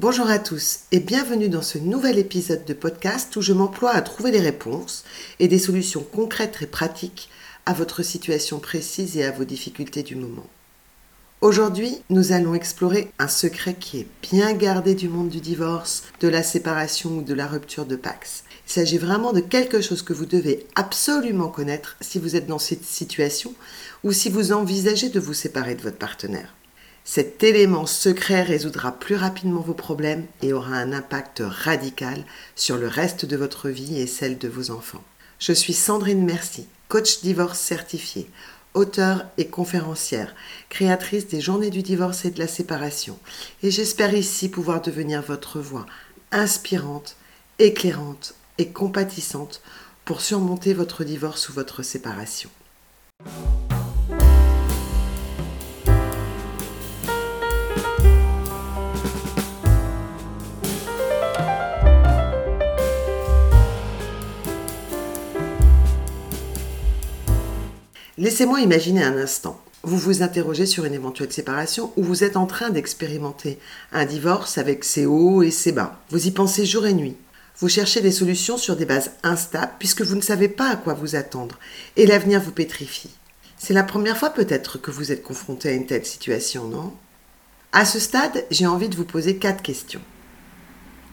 Bonjour 0.00 0.30
à 0.30 0.38
tous 0.38 0.84
et 0.92 0.98
bienvenue 0.98 1.50
dans 1.50 1.60
ce 1.60 1.76
nouvel 1.76 2.18
épisode 2.18 2.64
de 2.64 2.72
podcast 2.72 3.36
où 3.36 3.42
je 3.42 3.52
m'emploie 3.52 3.90
à 3.90 4.00
trouver 4.00 4.30
des 4.30 4.40
réponses 4.40 5.04
et 5.40 5.46
des 5.46 5.58
solutions 5.58 6.02
concrètes 6.02 6.56
et 6.62 6.66
pratiques 6.66 7.28
à 7.66 7.74
votre 7.74 8.02
situation 8.02 8.60
précise 8.60 9.18
et 9.18 9.26
à 9.26 9.30
vos 9.30 9.44
difficultés 9.44 10.02
du 10.02 10.16
moment. 10.16 10.46
Aujourd'hui, 11.42 11.98
nous 12.08 12.32
allons 12.32 12.54
explorer 12.54 13.12
un 13.18 13.28
secret 13.28 13.74
qui 13.78 13.98
est 13.98 14.06
bien 14.22 14.54
gardé 14.54 14.94
du 14.94 15.10
monde 15.10 15.28
du 15.28 15.42
divorce, 15.42 16.04
de 16.20 16.28
la 16.28 16.42
séparation 16.42 17.18
ou 17.18 17.22
de 17.22 17.34
la 17.34 17.46
rupture 17.46 17.84
de 17.84 17.96
Pax. 17.96 18.44
Il 18.68 18.72
s'agit 18.72 18.96
vraiment 18.96 19.34
de 19.34 19.40
quelque 19.40 19.82
chose 19.82 20.00
que 20.00 20.14
vous 20.14 20.24
devez 20.24 20.66
absolument 20.76 21.48
connaître 21.48 21.98
si 22.00 22.18
vous 22.18 22.36
êtes 22.36 22.46
dans 22.46 22.58
cette 22.58 22.86
situation 22.86 23.52
ou 24.02 24.12
si 24.12 24.30
vous 24.30 24.52
envisagez 24.52 25.10
de 25.10 25.20
vous 25.20 25.34
séparer 25.34 25.74
de 25.74 25.82
votre 25.82 25.98
partenaire. 25.98 26.54
Cet 27.12 27.42
élément 27.42 27.86
secret 27.86 28.44
résoudra 28.44 28.92
plus 28.92 29.16
rapidement 29.16 29.62
vos 29.62 29.74
problèmes 29.74 30.26
et 30.42 30.52
aura 30.52 30.76
un 30.76 30.92
impact 30.92 31.42
radical 31.44 32.24
sur 32.54 32.76
le 32.76 32.86
reste 32.86 33.24
de 33.24 33.36
votre 33.36 33.68
vie 33.68 34.00
et 34.00 34.06
celle 34.06 34.38
de 34.38 34.46
vos 34.46 34.70
enfants. 34.70 35.02
Je 35.40 35.52
suis 35.52 35.72
Sandrine 35.72 36.24
Merci, 36.24 36.68
coach 36.86 37.20
divorce 37.22 37.58
certifié, 37.58 38.30
auteure 38.74 39.24
et 39.38 39.48
conférencière, 39.48 40.36
créatrice 40.68 41.26
des 41.26 41.40
journées 41.40 41.70
du 41.70 41.82
divorce 41.82 42.26
et 42.26 42.30
de 42.30 42.38
la 42.38 42.46
séparation. 42.46 43.18
Et 43.64 43.72
j'espère 43.72 44.14
ici 44.14 44.48
pouvoir 44.48 44.80
devenir 44.80 45.20
votre 45.20 45.58
voix 45.58 45.86
inspirante, 46.30 47.16
éclairante 47.58 48.36
et 48.58 48.68
compatissante 48.68 49.62
pour 50.04 50.20
surmonter 50.20 50.74
votre 50.74 51.02
divorce 51.02 51.48
ou 51.48 51.54
votre 51.54 51.82
séparation. 51.82 52.50
Laissez-moi 68.20 68.60
imaginer 68.60 69.02
un 69.02 69.16
instant. 69.16 69.58
Vous 69.82 69.96
vous 69.96 70.22
interrogez 70.22 70.66
sur 70.66 70.84
une 70.84 70.92
éventuelle 70.92 71.32
séparation 71.32 71.90
ou 71.96 72.04
vous 72.04 72.22
êtes 72.22 72.36
en 72.36 72.44
train 72.44 72.68
d'expérimenter 72.68 73.58
un 73.92 74.04
divorce 74.04 74.58
avec 74.58 74.84
ses 74.84 75.06
hauts 75.06 75.42
et 75.42 75.50
ses 75.50 75.72
bas. 75.72 75.98
Vous 76.10 76.26
y 76.26 76.30
pensez 76.30 76.66
jour 76.66 76.84
et 76.84 76.92
nuit. 76.92 77.16
Vous 77.56 77.70
cherchez 77.70 78.02
des 78.02 78.12
solutions 78.12 78.58
sur 78.58 78.76
des 78.76 78.84
bases 78.84 79.12
instables 79.22 79.72
puisque 79.78 80.02
vous 80.02 80.16
ne 80.16 80.20
savez 80.20 80.50
pas 80.50 80.68
à 80.68 80.76
quoi 80.76 80.92
vous 80.92 81.16
attendre 81.16 81.58
et 81.96 82.04
l'avenir 82.04 82.42
vous 82.42 82.52
pétrifie. 82.52 83.08
C'est 83.56 83.72
la 83.72 83.84
première 83.84 84.18
fois 84.18 84.28
peut-être 84.28 84.76
que 84.76 84.90
vous 84.90 85.12
êtes 85.12 85.22
confronté 85.22 85.70
à 85.70 85.72
une 85.72 85.86
telle 85.86 86.04
situation, 86.04 86.68
non? 86.68 86.92
À 87.72 87.86
ce 87.86 87.98
stade, 87.98 88.44
j'ai 88.50 88.66
envie 88.66 88.90
de 88.90 88.96
vous 88.96 89.06
poser 89.06 89.38
quatre 89.38 89.62
questions. 89.62 90.02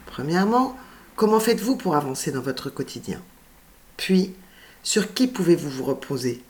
Premièrement, 0.07 0.75
comment 1.15 1.39
faites-vous 1.39 1.77
pour 1.77 1.95
avancer 1.95 2.33
dans 2.33 2.41
votre 2.41 2.69
quotidien? 2.69 3.21
Puis, 3.95 4.35
sur 4.83 5.13
qui 5.13 5.27
pouvez-vous 5.27 5.69
vous 5.69 5.85
reposer? 5.85 6.43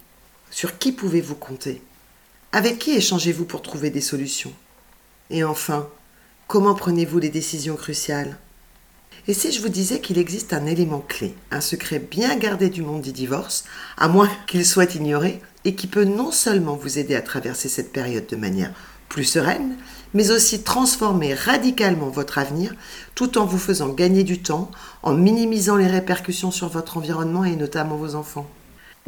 Sur 0.51 0.77
qui 0.77 0.91
pouvez-vous 0.91 1.35
compter? 1.35 1.81
Avec 2.51 2.79
qui 2.79 2.91
échangez-vous 2.91 3.45
pour 3.45 3.61
trouver 3.61 3.89
des 3.89 4.01
solutions? 4.01 4.53
Et 5.29 5.43
enfin, 5.43 5.87
comment 6.47 6.75
prenez-vous 6.75 7.19
les 7.19 7.29
décisions 7.29 7.75
cruciales? 7.75 8.37
Et 9.27 9.33
si 9.33 9.51
je 9.51 9.61
vous 9.61 9.69
disais 9.69 9.99
qu'il 9.99 10.17
existe 10.17 10.53
un 10.53 10.65
élément 10.65 11.03
clé, 11.05 11.35
un 11.51 11.59
secret 11.59 11.99
bien 11.99 12.37
gardé 12.37 12.69
du 12.69 12.81
monde 12.81 13.01
du 13.01 13.11
divorce, 13.11 13.65
à 13.97 14.07
moins 14.07 14.29
qu'il 14.47 14.65
soit 14.65 14.95
ignoré, 14.95 15.41
et 15.65 15.75
qui 15.75 15.87
peut 15.87 16.05
non 16.05 16.31
seulement 16.31 16.77
vous 16.77 16.97
aider 16.97 17.13
à 17.13 17.21
traverser 17.21 17.67
cette 17.67 17.91
période 17.91 18.27
de 18.27 18.37
manière 18.37 18.71
plus 19.09 19.25
sereine, 19.25 19.75
mais 20.13 20.31
aussi 20.31 20.63
transformer 20.63 21.33
radicalement 21.33 22.09
votre 22.09 22.37
avenir 22.37 22.73
tout 23.15 23.37
en 23.37 23.45
vous 23.45 23.57
faisant 23.57 23.89
gagner 23.89 24.23
du 24.23 24.41
temps, 24.41 24.71
en 25.03 25.13
minimisant 25.13 25.75
les 25.75 25.87
répercussions 25.87 26.51
sur 26.51 26.69
votre 26.69 26.97
environnement 26.97 27.43
et 27.43 27.57
notamment 27.57 27.97
vos 27.97 28.15
enfants. 28.15 28.47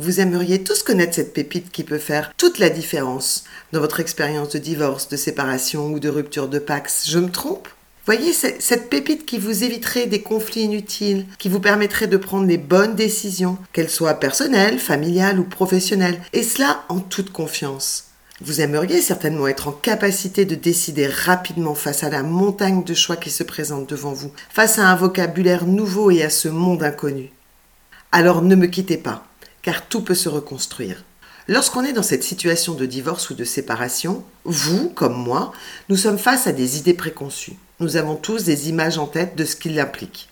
Vous 0.02 0.22
aimeriez 0.22 0.64
tous 0.64 0.82
connaître 0.82 1.16
cette 1.16 1.34
pépite 1.34 1.74
qui 1.74 1.84
peut 1.84 1.98
faire 1.98 2.32
toute 2.38 2.58
la 2.58 2.70
différence 2.70 3.44
dans 3.74 3.82
votre 3.82 4.00
expérience 4.00 4.48
de 4.48 4.58
divorce, 4.58 5.10
de 5.10 5.18
séparation 5.18 5.88
ou 5.88 6.00
de 6.00 6.08
rupture 6.08 6.48
de 6.48 6.58
Pax. 6.58 7.10
Je 7.10 7.20
me 7.20 7.30
trompe? 7.30 7.68
Voyez, 8.06 8.32
cette 8.32 8.90
pépite 8.90 9.26
qui 9.26 9.38
vous 9.38 9.66
éviterait 9.66 10.08
des 10.08 10.22
conflits 10.22 10.62
inutiles, 10.62 11.26
qui 11.38 11.50
vous 11.50 11.60
permettrait 11.60 12.08
de 12.08 12.16
prendre 12.16 12.48
les 12.48 12.58
bonnes 12.58 12.96
décisions, 12.96 13.58
qu'elles 13.74 13.90
soient 13.90 14.14
personnelles, 14.14 14.80
familiales 14.80 15.38
ou 15.38 15.44
professionnelles, 15.44 16.22
et 16.32 16.44
cela 16.44 16.86
en 16.88 17.02
toute 17.02 17.34
confiance. 17.34 18.06
Vous 18.40 18.62
aimeriez 18.62 19.02
certainement 19.02 19.50
être 19.50 19.68
en 19.68 19.74
capacité 19.74 20.46
de 20.46 20.56
décider 20.56 21.08
rapidement 21.08 21.76
face 21.76 22.06
à 22.06 22.10
la 22.10 22.24
montagne 22.24 22.86
de 22.86 22.94
choix 22.94 23.18
qui 23.18 23.32
se 23.32 23.44
présente 23.44 23.90
devant 23.90 24.14
vous, 24.14 24.32
face 24.50 24.80
à 24.80 24.88
un 24.88 24.96
vocabulaire 24.96 25.66
nouveau 25.66 26.10
et 26.10 26.24
à 26.24 26.30
ce 26.30 26.48
monde 26.48 26.84
inconnu. 26.84 27.34
Alors 28.14 28.42
ne 28.42 28.56
me 28.56 28.68
quittez 28.68 28.98
pas 28.98 29.26
car 29.62 29.88
tout 29.88 30.02
peut 30.02 30.16
se 30.16 30.30
reconstruire. 30.30 31.04
Lorsqu'on 31.48 31.84
est 31.84 31.94
dans 31.94 32.04
cette 32.04 32.24
situation 32.24 32.76
de 32.76 32.86
divorce 32.86 33.30
ou 33.32 33.34
de 33.34 33.44
séparation, 33.44 34.24
vous, 34.44 34.90
comme 34.90 35.16
moi, 35.16 35.52
nous 35.90 35.98
sommes 35.98 36.20
face 36.20 36.46
à 36.46 36.52
des 36.52 36.78
idées 36.78 36.94
préconçues. 36.94 37.58
Nous 37.80 37.98
avons 37.98 38.16
tous 38.16 38.44
des 38.44 38.70
images 38.70 38.98
en 38.98 39.08
tête 39.08 39.36
de 39.36 39.46
ce 39.46 39.56
qu'il 39.56 39.80
implique. 39.80 40.30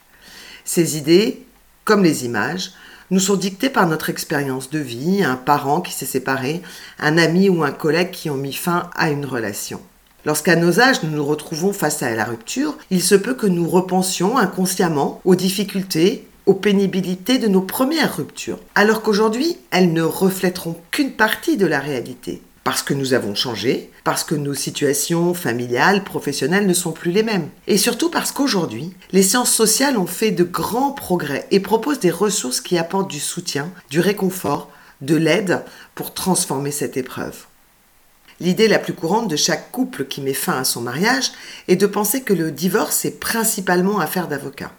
Ces 0.63 0.97
idées, 0.97 1.45
comme 1.85 2.03
les 2.03 2.25
images, 2.25 2.73
nous 3.09 3.19
sont 3.19 3.35
dictées 3.35 3.69
par 3.69 3.87
notre 3.87 4.09
expérience 4.09 4.69
de 4.69 4.79
vie, 4.79 5.23
un 5.23 5.37
parent 5.37 5.81
qui 5.81 5.93
s'est 5.93 6.05
séparé, 6.05 6.61
un 6.99 7.17
ami 7.17 7.49
ou 7.49 7.63
un 7.63 7.71
collègue 7.71 8.11
qui 8.11 8.29
ont 8.29 8.35
mis 8.35 8.53
fin 8.53 8.89
à 8.95 9.09
une 9.09 9.25
relation. 9.25 9.81
Lorsqu'à 10.25 10.57
nos 10.57 10.81
âges 10.81 11.03
nous 11.03 11.09
nous 11.09 11.25
retrouvons 11.25 11.71
face 11.71 12.03
à 12.03 12.13
la 12.13 12.25
rupture, 12.25 12.77
il 12.91 13.01
se 13.01 13.15
peut 13.15 13.33
que 13.33 13.47
nous 13.47 13.69
repensions 13.69 14.37
inconsciemment 14.37 15.21
aux 15.23 15.35
difficultés, 15.35 16.26
aux 16.47 16.53
pénibilités 16.53 17.37
de 17.37 17.47
nos 17.47 17.61
premières 17.61 18.17
ruptures, 18.17 18.59
alors 18.73 19.03
qu'aujourd'hui, 19.03 19.57
elles 19.69 19.93
ne 19.93 20.01
reflèteront 20.01 20.77
qu'une 20.91 21.11
partie 21.11 21.57
de 21.57 21.67
la 21.67 21.79
réalité. 21.79 22.41
Parce 22.63 22.81
que 22.81 22.93
nous 22.93 23.13
avons 23.13 23.35
changé, 23.35 23.91
parce 24.03 24.23
que 24.23 24.35
nos 24.35 24.53
situations 24.53 25.33
familiales, 25.33 26.03
professionnelles 26.03 26.65
ne 26.65 26.73
sont 26.73 26.91
plus 26.91 27.11
les 27.11 27.23
mêmes. 27.23 27.49
Et 27.67 27.77
surtout 27.77 28.09
parce 28.09 28.31
qu'aujourd'hui, 28.31 28.93
les 29.11 29.23
sciences 29.23 29.53
sociales 29.53 29.97
ont 29.97 30.07
fait 30.07 30.31
de 30.31 30.43
grands 30.43 30.91
progrès 30.91 31.47
et 31.51 31.59
proposent 31.59 31.99
des 31.99 32.11
ressources 32.11 32.61
qui 32.61 32.77
apportent 32.77 33.09
du 33.09 33.19
soutien, 33.19 33.69
du 33.89 33.99
réconfort, 33.99 34.69
de 35.01 35.15
l'aide 35.15 35.63
pour 35.95 36.13
transformer 36.13 36.71
cette 36.71 36.97
épreuve. 36.97 37.45
L'idée 38.39 38.67
la 38.67 38.77
plus 38.77 38.93
courante 38.93 39.27
de 39.27 39.35
chaque 39.35 39.71
couple 39.71 40.05
qui 40.05 40.21
met 40.21 40.33
fin 40.33 40.59
à 40.59 40.63
son 40.63 40.81
mariage 40.81 41.31
est 41.67 41.75
de 41.75 41.87
penser 41.87 42.21
que 42.21 42.33
le 42.33 42.51
divorce 42.51 43.03
est 43.03 43.19
principalement 43.19 43.99
affaire 43.99 44.27
d'avocat. 44.27 44.71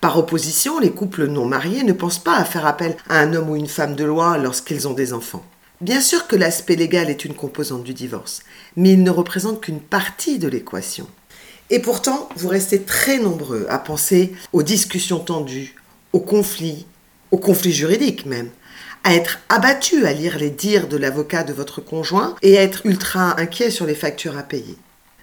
Par 0.00 0.16
opposition, 0.16 0.78
les 0.78 0.92
couples 0.92 1.26
non 1.26 1.44
mariés 1.44 1.82
ne 1.82 1.92
pensent 1.92 2.22
pas 2.22 2.36
à 2.36 2.44
faire 2.44 2.66
appel 2.66 2.96
à 3.08 3.18
un 3.18 3.34
homme 3.34 3.50
ou 3.50 3.56
une 3.56 3.66
femme 3.66 3.96
de 3.96 4.04
loi 4.04 4.38
lorsqu'ils 4.38 4.86
ont 4.86 4.92
des 4.92 5.12
enfants. 5.12 5.44
Bien 5.80 6.00
sûr 6.00 6.28
que 6.28 6.36
l'aspect 6.36 6.76
légal 6.76 7.10
est 7.10 7.24
une 7.24 7.34
composante 7.34 7.82
du 7.82 7.94
divorce, 7.94 8.42
mais 8.76 8.92
il 8.92 9.02
ne 9.02 9.10
représente 9.10 9.62
qu'une 9.62 9.80
partie 9.80 10.38
de 10.38 10.46
l'équation. 10.46 11.08
Et 11.70 11.80
pourtant, 11.80 12.28
vous 12.36 12.48
restez 12.48 12.82
très 12.82 13.18
nombreux 13.18 13.66
à 13.68 13.78
penser 13.78 14.34
aux 14.52 14.62
discussions 14.62 15.20
tendues, 15.20 15.74
aux 16.12 16.20
conflits, 16.20 16.86
aux 17.30 17.38
conflits 17.38 17.72
juridiques 17.72 18.26
même, 18.26 18.50
à 19.04 19.14
être 19.14 19.38
abattu 19.48 20.06
à 20.06 20.12
lire 20.12 20.38
les 20.38 20.50
dires 20.50 20.88
de 20.88 20.96
l'avocat 20.96 21.44
de 21.44 21.52
votre 21.52 21.80
conjoint 21.80 22.36
et 22.42 22.58
à 22.58 22.62
être 22.62 22.86
ultra 22.86 23.40
inquiet 23.40 23.70
sur 23.70 23.86
les 23.86 23.94
factures 23.94 24.38
à 24.38 24.42
payer. 24.42 24.76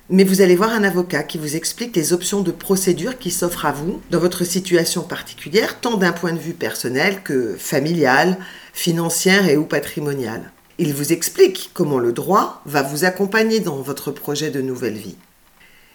Mais 0.09 0.23
vous 0.23 0.41
allez 0.41 0.55
voir 0.55 0.71
un 0.71 0.85
avocat 0.85 1.23
qui 1.23 1.37
vous 1.37 1.57
explique 1.57 1.95
les 1.95 2.13
options 2.13 2.41
de 2.41 2.51
procédure 2.51 3.17
qui 3.17 3.29
s'offrent 3.29 3.65
à 3.65 3.73
vous 3.73 4.01
dans 4.09 4.19
votre 4.19 4.45
situation 4.45 5.01
particulière, 5.01 5.81
tant 5.81 5.97
d'un 5.97 6.13
point 6.13 6.31
de 6.31 6.39
vue 6.39 6.53
personnel 6.53 7.21
que 7.23 7.55
familial, 7.57 8.37
financière 8.73 9.49
et 9.49 9.57
ou 9.57 9.65
patrimonial. 9.65 10.51
Il 10.77 10.93
vous 10.93 11.11
explique 11.11 11.71
comment 11.73 11.99
le 11.99 12.13
droit 12.13 12.61
va 12.65 12.83
vous 12.83 13.03
accompagner 13.03 13.59
dans 13.59 13.81
votre 13.81 14.11
projet 14.11 14.49
de 14.49 14.61
nouvelle 14.61 14.97
vie. 14.97 15.17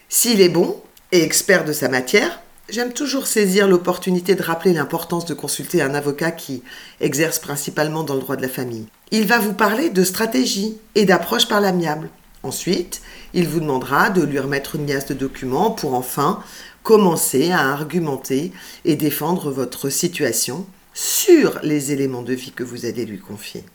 S'il 0.09 0.41
est 0.41 0.49
bon 0.49 0.79
et 1.11 1.23
expert 1.23 1.65
de 1.65 1.73
sa 1.73 1.89
matière, 1.89 2.39
J'aime 2.69 2.93
toujours 2.93 3.27
saisir 3.27 3.67
l'opportunité 3.67 4.35
de 4.35 4.41
rappeler 4.41 4.71
l'importance 4.71 5.25
de 5.25 5.33
consulter 5.33 5.81
un 5.81 5.93
avocat 5.93 6.31
qui 6.31 6.63
exerce 7.01 7.37
principalement 7.37 8.03
dans 8.03 8.15
le 8.15 8.21
droit 8.21 8.37
de 8.37 8.41
la 8.41 8.47
famille. 8.47 8.87
Il 9.11 9.27
va 9.27 9.37
vous 9.37 9.53
parler 9.53 9.89
de 9.89 10.03
stratégie 10.05 10.77
et 10.95 11.03
d'approche 11.03 11.49
par 11.49 11.59
l'amiable. 11.59 12.09
Ensuite, 12.41 13.01
il 13.33 13.49
vous 13.49 13.59
demandera 13.59 14.09
de 14.09 14.23
lui 14.23 14.39
remettre 14.39 14.75
une 14.75 14.87
liasse 14.87 15.07
de 15.07 15.13
documents 15.13 15.71
pour 15.71 15.93
enfin 15.93 16.41
commencer 16.83 17.51
à 17.51 17.71
argumenter 17.73 18.53
et 18.85 18.95
défendre 18.95 19.51
votre 19.51 19.89
situation 19.89 20.65
sur 20.93 21.59
les 21.63 21.91
éléments 21.91 22.21
de 22.21 22.33
vie 22.33 22.51
que 22.51 22.63
vous 22.63 22.85
allez 22.85 23.05
lui 23.05 23.19
confier. 23.19 23.65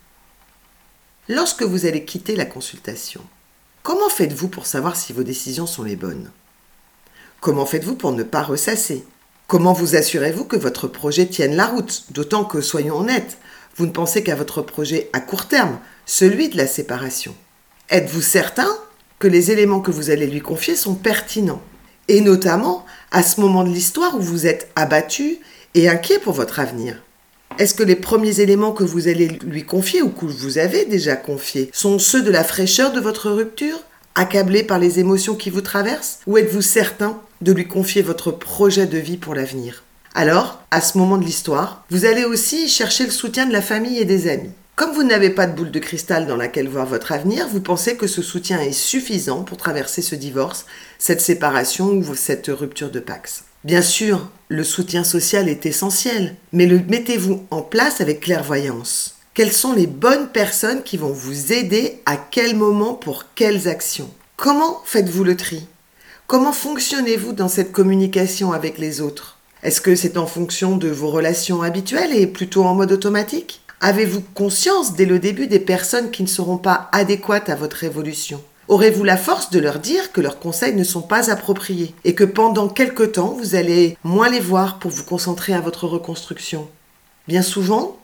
Lorsque 1.29 1.63
vous 1.63 1.85
allez 1.85 2.07
quitter 2.07 2.37
la 2.37 2.47
consultation, 2.47 3.21
comment 3.83 4.09
faites-vous 4.09 4.49
pour 4.49 4.65
savoir 4.65 4.97
si 4.97 5.13
vos 5.13 5.25
décisions 5.25 5.67
sont 5.67 5.83
les 5.83 5.97
bonnes? 5.97 6.31
Comment 7.41 7.67
faites-vous 7.67 7.95
pour 7.95 8.11
ne 8.11 8.25
pas 8.25 8.43
ressasser? 8.43 9.05
Comment 9.47 9.73
vous 9.73 9.95
assurez-vous 9.95 10.45
que 10.45 10.57
votre 10.57 10.89
projet 10.89 11.27
tienne 11.27 11.55
la 11.55 11.67
route? 11.67 12.07
D'autant 12.11 12.45
que, 12.45 12.61
soyons 12.61 12.99
honnêtes, 12.99 13.39
vous 13.77 13.87
ne 13.87 13.93
pensez 13.93 14.25
qu'à 14.25 14.35
votre 14.35 14.61
projet 14.61 15.09
à 15.13 15.21
court 15.21 15.47
terme, 15.47 15.79
celui 16.05 16.49
de 16.49 16.57
la 16.57 16.67
séparation. 16.67 17.35
Êtes-vous 17.91 18.23
certain 18.23 18.69
que 19.21 19.29
les 19.29 19.53
éléments 19.53 19.81
que 19.81 19.93
vous 19.93 20.11
allez 20.11 20.27
lui 20.27 20.41
confier 20.41 20.75
sont 20.75 20.97
pertinents? 20.97 21.63
Et 22.09 22.23
notamment 22.23 22.85
à 23.13 23.23
ce 23.23 23.41
moment 23.41 23.63
de 23.63 23.71
l'histoire 23.71 24.17
où 24.17 24.21
vous 24.21 24.47
êtes 24.47 24.71
abattu 24.75 25.39
et 25.75 25.89
inquiet 25.89 26.19
pour 26.19 26.33
votre 26.33 26.59
avenir. 26.59 27.01
Est-ce 27.59 27.75
que 27.75 27.85
les 27.85 27.97
premiers 27.97 28.41
éléments 28.41 28.73
que 28.73 28.85
vous 28.85 29.07
allez 29.07 29.29
lui 29.29 29.65
confier 29.65 30.03
ou 30.03 30.11
que 30.11 30.27
vous 30.27 30.59
avez 30.59 30.87
déjà 30.87 31.15
confiés 31.15 31.71
sont 31.73 32.01
ceux 32.01 32.23
de 32.23 32.33
la 32.33 32.43
fraîcheur 32.43 32.93
de 32.93 33.01
votre 33.01 33.31
rupture, 33.31 33.79
accablé 34.17 34.65
par 34.65 34.81
les 34.81 34.99
émotions 34.99 35.37
qui 35.37 35.51
vous 35.51 35.61
traversent? 35.61 36.19
Ou 36.27 36.37
êtes-vous 36.37 36.63
certain 36.63 37.21
de 37.41 37.53
lui 37.53 37.67
confier 37.67 38.03
votre 38.03 38.31
projet 38.31 38.87
de 38.87 38.99
vie 38.99 39.17
pour 39.17 39.35
l'avenir 39.35 39.85
Alors, 40.15 40.63
à 40.71 40.81
ce 40.81 40.99
moment 40.99 41.19
de 41.19 41.25
l'histoire, 41.25 41.85
vous 41.91 42.05
allez 42.05 42.25
aussi 42.25 42.69
chercher 42.69 43.05
le 43.05 43.11
soutien 43.11 43.47
de 43.47 43.53
la 43.53 43.63
famille 43.63 43.99
et 43.99 44.05
des 44.05 44.29
amis. 44.29 44.51
Comme 44.79 44.93
vous 44.93 45.03
n'avez 45.03 45.31
pas 45.31 45.49
de 45.49 45.57
boule 45.57 45.73
de 45.73 45.79
cristal 45.81 46.29
dans 46.29 46.37
laquelle 46.37 46.69
voir 46.69 46.87
votre 46.87 47.11
avenir, 47.11 47.49
vous 47.49 47.61
pensez 47.61 47.97
que 47.97 48.07
ce 48.07 48.23
soutien 48.23 48.61
est 48.61 48.71
suffisant 48.71 49.43
pour 49.43 49.57
traverser 49.57 50.03
ce 50.03 50.15
divorce, 50.15 50.67
cette 51.01 51.21
séparation 51.21 51.89
ou 51.89 52.15
cette 52.15 52.47
rupture 52.47 52.91
de 52.91 53.01
Pax. 53.01 53.43
Bien 53.65 53.83
sûr, 53.83 54.31
le 54.49 54.63
soutien 54.63 55.03
social 55.03 55.49
est 55.49 55.67
essentiel, 55.67 56.37
mais 56.53 56.67
le 56.67 56.79
mettez-vous 56.79 57.45
en 57.51 57.63
place 57.63 58.01
avec 58.01 58.21
clairvoyance. 58.21 59.17
Quelles 59.35 59.53
sont 59.53 59.73
les 59.73 59.89
bonnes 59.89 60.29
personnes 60.29 60.85
qui 60.85 60.97
vont 60.97 61.13
vous 61.13 61.53
aider 61.53 62.01
à 62.07 62.17
quel 62.17 62.55
moment 62.55 62.95
pour 62.95 63.35
quelles 63.35 63.67
actions? 63.67 64.11
Comment 64.37 64.81
faites-vous 64.85 65.25
le 65.25 65.37
tri? 65.37 65.67
Comment 66.29 66.53
fonctionnez-vous 66.53 67.33
dans 67.33 67.49
cette 67.49 67.73
communication 67.73 68.53
avec 68.53 68.77
les 68.77 69.01
autres? 69.01 69.39
Est-ce 69.63 69.81
que 69.81 69.97
c'est 69.97 70.19
en 70.19 70.27
fonction 70.27 70.77
de 70.77 70.89
vos 70.89 71.09
relations 71.09 71.63
habituelles 71.63 72.15
et 72.15 72.27
plutôt 72.27 72.65
en 72.65 72.75
mode 72.75 72.93
automatique? 72.93 73.63
Avez-vous 73.81 74.21
conscience 74.35 74.93
dès 74.93 75.07
le 75.07 75.19
début 75.19 75.47
des 75.47 75.59
personnes 75.59 76.11
qui 76.11 76.23
ne 76.23 76.29
seront 76.29 76.59
pas 76.59 76.91
adéquates 76.93 77.49
à 77.49 77.55
votre 77.55 77.83
évolution? 77.83 78.43
Aurez-vous 78.69 79.05
la 79.05 79.17
force 79.17 79.49
de 79.49 79.59
leur 79.59 79.79
dire 79.79 80.13
que 80.13 80.21
leurs 80.21 80.39
conseils 80.39 80.75
ne 80.75 80.85
sont 80.85 81.01
pas 81.01 81.31
appropriés 81.31 81.95
et 82.05 82.15
que 82.15 82.25
pendant 82.25 82.69
quelque 82.69 83.05
temps 83.05 83.33
vous 83.33 83.55
allez 83.55 83.97
moins 84.05 84.29
les 84.29 84.39
voir 84.39 84.81
pour 84.81 84.91
vous 84.91 85.05
concentrer 85.05 85.55
à 85.55 85.63
votre 85.63 85.87
reconstruction? 85.87 86.69
Bien 87.27 87.41
souvent, 87.41 87.97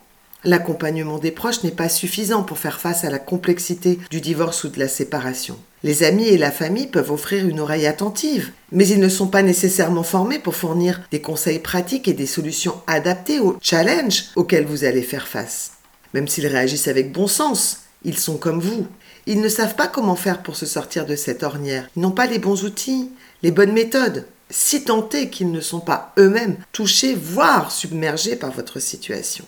l'accompagnement 0.43 1.19
des 1.19 1.29
proches 1.29 1.63
n'est 1.63 1.69
pas 1.69 1.89
suffisant 1.89 2.41
pour 2.41 2.57
faire 2.57 2.79
face 2.79 3.03
à 3.03 3.11
la 3.11 3.19
complexité 3.19 3.99
du 4.09 4.19
divorce 4.19 4.63
ou 4.63 4.69
de 4.69 4.79
la 4.79 4.87
séparation. 4.87 5.59
Les 5.85 6.01
amis 6.01 6.27
et 6.27 6.39
la 6.39 6.49
famille 6.49 6.87
peuvent 6.87 7.11
offrir 7.11 7.47
une 7.47 7.59
oreille 7.59 7.85
attentive, 7.85 8.51
mais 8.71 8.87
ils 8.87 8.99
ne 8.99 9.07
sont 9.07 9.27
pas 9.27 9.43
nécessairement 9.43 10.01
formés 10.01 10.39
pour 10.39 10.55
fournir 10.55 10.99
des 11.11 11.21
conseils 11.21 11.59
pratiques 11.59 12.07
et 12.07 12.13
des 12.13 12.25
solutions 12.25 12.81
adaptées 12.87 13.39
aux 13.39 13.55
challenges 13.61 14.23
auxquels 14.35 14.65
vous 14.65 14.83
allez 14.83 15.03
faire 15.03 15.27
face. 15.27 15.73
Même 16.15 16.27
s'ils 16.27 16.47
réagissent 16.47 16.87
avec 16.87 17.11
bon 17.11 17.27
sens, 17.27 17.81
ils 18.03 18.17
sont 18.17 18.37
comme 18.37 18.59
vous. 18.59 18.87
Ils 19.27 19.39
ne 19.39 19.47
savent 19.47 19.75
pas 19.75 19.85
comment 19.85 20.15
faire 20.15 20.41
pour 20.41 20.55
se 20.55 20.65
sortir 20.65 21.05
de 21.05 21.15
cette 21.15 21.43
ornière. 21.43 21.87
Ils 21.95 22.01
n'ont 22.01 22.09
pas 22.09 22.25
les 22.25 22.39
bons 22.39 22.63
outils, 22.63 23.11
les 23.43 23.51
bonnes 23.51 23.73
méthodes, 23.73 24.25
si 24.49 24.85
tentés 24.85 25.29
qu'ils 25.29 25.51
ne 25.51 25.61
sont 25.61 25.81
pas 25.81 26.13
eux-mêmes 26.17 26.57
touchés, 26.71 27.13
voire 27.13 27.71
submergés 27.71 28.37
par 28.37 28.51
votre 28.51 28.79
situation. 28.79 29.45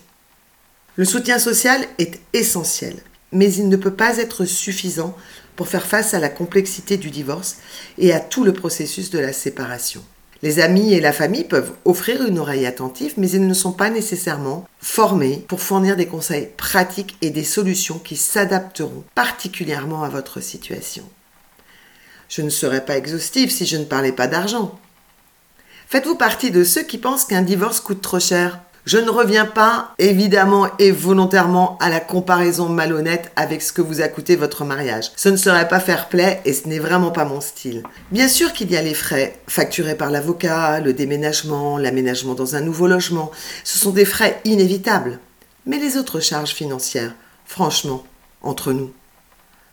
Le 0.94 1.04
soutien 1.04 1.40
social 1.40 1.84
est 1.98 2.20
essentiel, 2.32 2.94
mais 3.32 3.52
il 3.52 3.68
ne 3.68 3.76
peut 3.76 3.94
pas 3.94 4.18
être 4.18 4.44
suffisant 4.44 5.16
pour 5.58 5.66
faire 5.66 5.86
face 5.86 6.14
à 6.14 6.20
la 6.20 6.28
complexité 6.28 6.96
du 6.98 7.10
divorce 7.10 7.56
et 7.98 8.12
à 8.12 8.20
tout 8.20 8.44
le 8.44 8.52
processus 8.52 9.10
de 9.10 9.18
la 9.18 9.32
séparation. 9.32 10.04
Les 10.40 10.60
amis 10.60 10.94
et 10.94 11.00
la 11.00 11.12
famille 11.12 11.42
peuvent 11.42 11.72
offrir 11.84 12.24
une 12.24 12.38
oreille 12.38 12.64
attentive, 12.64 13.14
mais 13.16 13.28
ils 13.28 13.44
ne 13.44 13.54
sont 13.54 13.72
pas 13.72 13.90
nécessairement 13.90 14.68
formés 14.78 15.44
pour 15.48 15.60
fournir 15.60 15.96
des 15.96 16.06
conseils 16.06 16.48
pratiques 16.56 17.16
et 17.22 17.30
des 17.30 17.42
solutions 17.42 17.98
qui 17.98 18.14
s'adapteront 18.14 19.02
particulièrement 19.16 20.04
à 20.04 20.08
votre 20.08 20.40
situation. 20.40 21.02
Je 22.28 22.42
ne 22.42 22.50
serais 22.50 22.84
pas 22.84 22.96
exhaustive 22.96 23.50
si 23.50 23.66
je 23.66 23.78
ne 23.78 23.84
parlais 23.84 24.12
pas 24.12 24.28
d'argent. 24.28 24.78
Faites-vous 25.88 26.14
partie 26.14 26.52
de 26.52 26.62
ceux 26.62 26.84
qui 26.84 26.98
pensent 26.98 27.24
qu'un 27.24 27.42
divorce 27.42 27.80
coûte 27.80 28.00
trop 28.00 28.20
cher 28.20 28.60
je 28.88 28.96
ne 28.96 29.10
reviens 29.10 29.44
pas, 29.44 29.92
évidemment 29.98 30.66
et 30.78 30.92
volontairement, 30.92 31.76
à 31.78 31.90
la 31.90 32.00
comparaison 32.00 32.70
malhonnête 32.70 33.30
avec 33.36 33.60
ce 33.60 33.70
que 33.70 33.82
vous 33.82 34.00
a 34.00 34.08
coûté 34.08 34.34
votre 34.34 34.64
mariage. 34.64 35.12
Ce 35.14 35.28
ne 35.28 35.36
serait 35.36 35.68
pas 35.68 35.78
fair 35.78 36.08
play 36.08 36.40
et 36.46 36.54
ce 36.54 36.66
n'est 36.66 36.78
vraiment 36.78 37.10
pas 37.10 37.26
mon 37.26 37.42
style. 37.42 37.82
Bien 38.12 38.28
sûr 38.28 38.54
qu'il 38.54 38.70
y 38.70 38.78
a 38.78 38.82
les 38.82 38.94
frais 38.94 39.38
facturés 39.46 39.94
par 39.94 40.10
l'avocat, 40.10 40.80
le 40.80 40.94
déménagement, 40.94 41.76
l'aménagement 41.76 42.32
dans 42.32 42.56
un 42.56 42.62
nouveau 42.62 42.86
logement. 42.86 43.30
Ce 43.62 43.78
sont 43.78 43.90
des 43.90 44.06
frais 44.06 44.40
inévitables. 44.46 45.18
Mais 45.66 45.78
les 45.78 45.98
autres 45.98 46.20
charges 46.20 46.54
financières, 46.54 47.14
franchement, 47.44 48.04
entre 48.40 48.72
nous, 48.72 48.90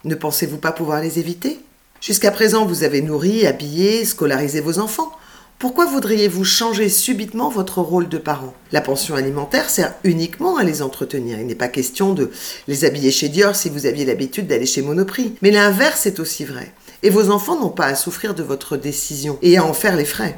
ne 0.04 0.16
pensez-vous 0.16 0.58
pas 0.58 0.74
pouvoir 0.74 1.00
les 1.00 1.20
éviter? 1.20 1.62
Jusqu'à 2.02 2.32
présent, 2.32 2.66
vous 2.66 2.84
avez 2.84 3.02
nourri, 3.02 3.48
habillé, 3.48 4.04
scolarisé 4.04 4.60
vos 4.60 4.78
enfants. 4.80 5.14
Pourquoi 5.58 5.86
voudriez-vous 5.86 6.44
changer 6.44 6.90
subitement 6.90 7.50
votre 7.50 7.80
rôle 7.80 8.10
de 8.10 8.18
parent? 8.18 8.54
La 8.74 8.82
pension 8.82 9.16
alimentaire 9.16 9.70
sert 9.70 9.96
uniquement 10.04 10.58
à 10.58 10.64
les 10.64 10.82
entretenir. 10.82 11.40
Il 11.40 11.48
n'est 11.48 11.56
pas 11.56 11.70
question 11.70 12.14
de 12.14 12.30
les 12.68 12.84
habiller 12.84 13.10
chez 13.10 13.30
Dior 13.30 13.56
si 13.56 13.70
vous 13.70 13.86
aviez 13.86 14.04
l'habitude 14.04 14.48
d'aller 14.48 14.66
chez 14.66 14.82
Monoprix. 14.82 15.36
Mais 15.42 15.52
l'inverse 15.52 16.08
est 16.08 16.20
aussi 16.20 16.44
vrai. 16.44 16.74
Et 17.04 17.10
vos 17.10 17.30
enfants 17.30 17.58
n'ont 17.58 17.70
pas 17.70 17.86
à 17.86 17.96
souffrir 17.96 18.36
de 18.36 18.44
votre 18.44 18.76
décision 18.76 19.40
et 19.42 19.56
à 19.56 19.64
en 19.64 19.74
faire 19.74 19.96
les 19.96 20.04
frais. 20.04 20.38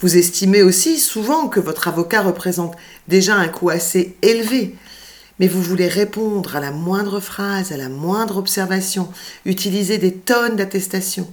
Vous 0.00 0.16
estimez 0.16 0.64
aussi 0.64 0.98
souvent 0.98 1.46
que 1.46 1.60
votre 1.60 1.86
avocat 1.86 2.22
représente 2.22 2.74
déjà 3.06 3.36
un 3.36 3.48
coût 3.48 3.70
assez 3.70 4.16
élevé. 4.22 4.74
Mais 5.38 5.46
vous 5.46 5.62
voulez 5.62 5.86
répondre 5.86 6.56
à 6.56 6.60
la 6.60 6.72
moindre 6.72 7.20
phrase, 7.20 7.70
à 7.70 7.76
la 7.76 7.88
moindre 7.88 8.38
observation, 8.38 9.08
utiliser 9.44 9.98
des 9.98 10.12
tonnes 10.12 10.56
d'attestations. 10.56 11.32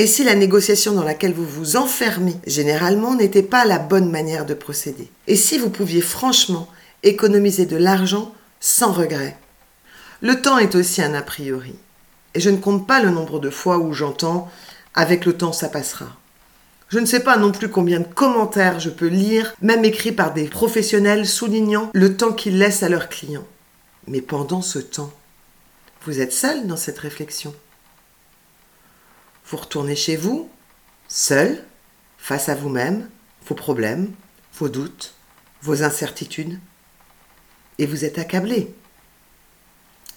Et 0.00 0.06
si 0.06 0.24
la 0.24 0.34
négociation 0.34 0.94
dans 0.94 1.04
laquelle 1.04 1.34
vous 1.34 1.44
vous 1.44 1.76
enfermez 1.76 2.34
généralement 2.46 3.14
n'était 3.14 3.42
pas 3.42 3.66
la 3.66 3.78
bonne 3.78 4.10
manière 4.10 4.46
de 4.46 4.54
procéder? 4.54 5.10
Et 5.26 5.36
si 5.36 5.58
vous 5.58 5.68
pouviez 5.68 6.00
franchement 6.00 6.68
économiser 7.02 7.66
de 7.66 7.76
l'argent 7.76 8.34
sans 8.60 8.92
regret? 8.92 9.36
Le 10.22 10.40
temps 10.40 10.56
est 10.56 10.74
aussi 10.74 11.02
un 11.02 11.12
a 11.12 11.20
priori. 11.20 11.74
Et 12.32 12.40
je 12.40 12.48
ne 12.48 12.56
compte 12.56 12.86
pas 12.86 13.02
le 13.02 13.10
nombre 13.10 13.40
de 13.40 13.50
fois 13.50 13.76
où 13.76 13.92
j'entends 13.92 14.50
avec 14.94 15.26
le 15.26 15.36
temps 15.36 15.52
ça 15.52 15.68
passera. 15.68 16.16
Je 16.88 16.98
ne 16.98 17.04
sais 17.04 17.20
pas 17.20 17.36
non 17.36 17.52
plus 17.52 17.68
combien 17.68 18.00
de 18.00 18.04
commentaires 18.04 18.80
je 18.80 18.88
peux 18.88 19.08
lire, 19.08 19.54
même 19.60 19.84
écrits 19.84 20.12
par 20.12 20.32
des 20.32 20.44
professionnels 20.44 21.26
soulignant 21.26 21.90
le 21.92 22.16
temps 22.16 22.32
qu'ils 22.32 22.56
laissent 22.56 22.82
à 22.82 22.88
leurs 22.88 23.10
clients. 23.10 23.46
Mais 24.06 24.22
pendant 24.22 24.62
ce 24.62 24.78
temps, 24.78 25.12
vous 26.06 26.22
êtes 26.22 26.32
seul 26.32 26.66
dans 26.66 26.78
cette 26.78 27.00
réflexion. 27.00 27.54
Vous 29.50 29.56
retournez 29.56 29.96
chez 29.96 30.14
vous, 30.14 30.48
seul, 31.08 31.64
face 32.18 32.48
à 32.48 32.54
vous-même, 32.54 33.08
vos 33.48 33.56
problèmes, 33.56 34.12
vos 34.54 34.68
doutes, 34.68 35.14
vos 35.60 35.82
incertitudes, 35.82 36.60
et 37.78 37.86
vous 37.86 38.04
êtes 38.04 38.20
accablé. 38.20 38.72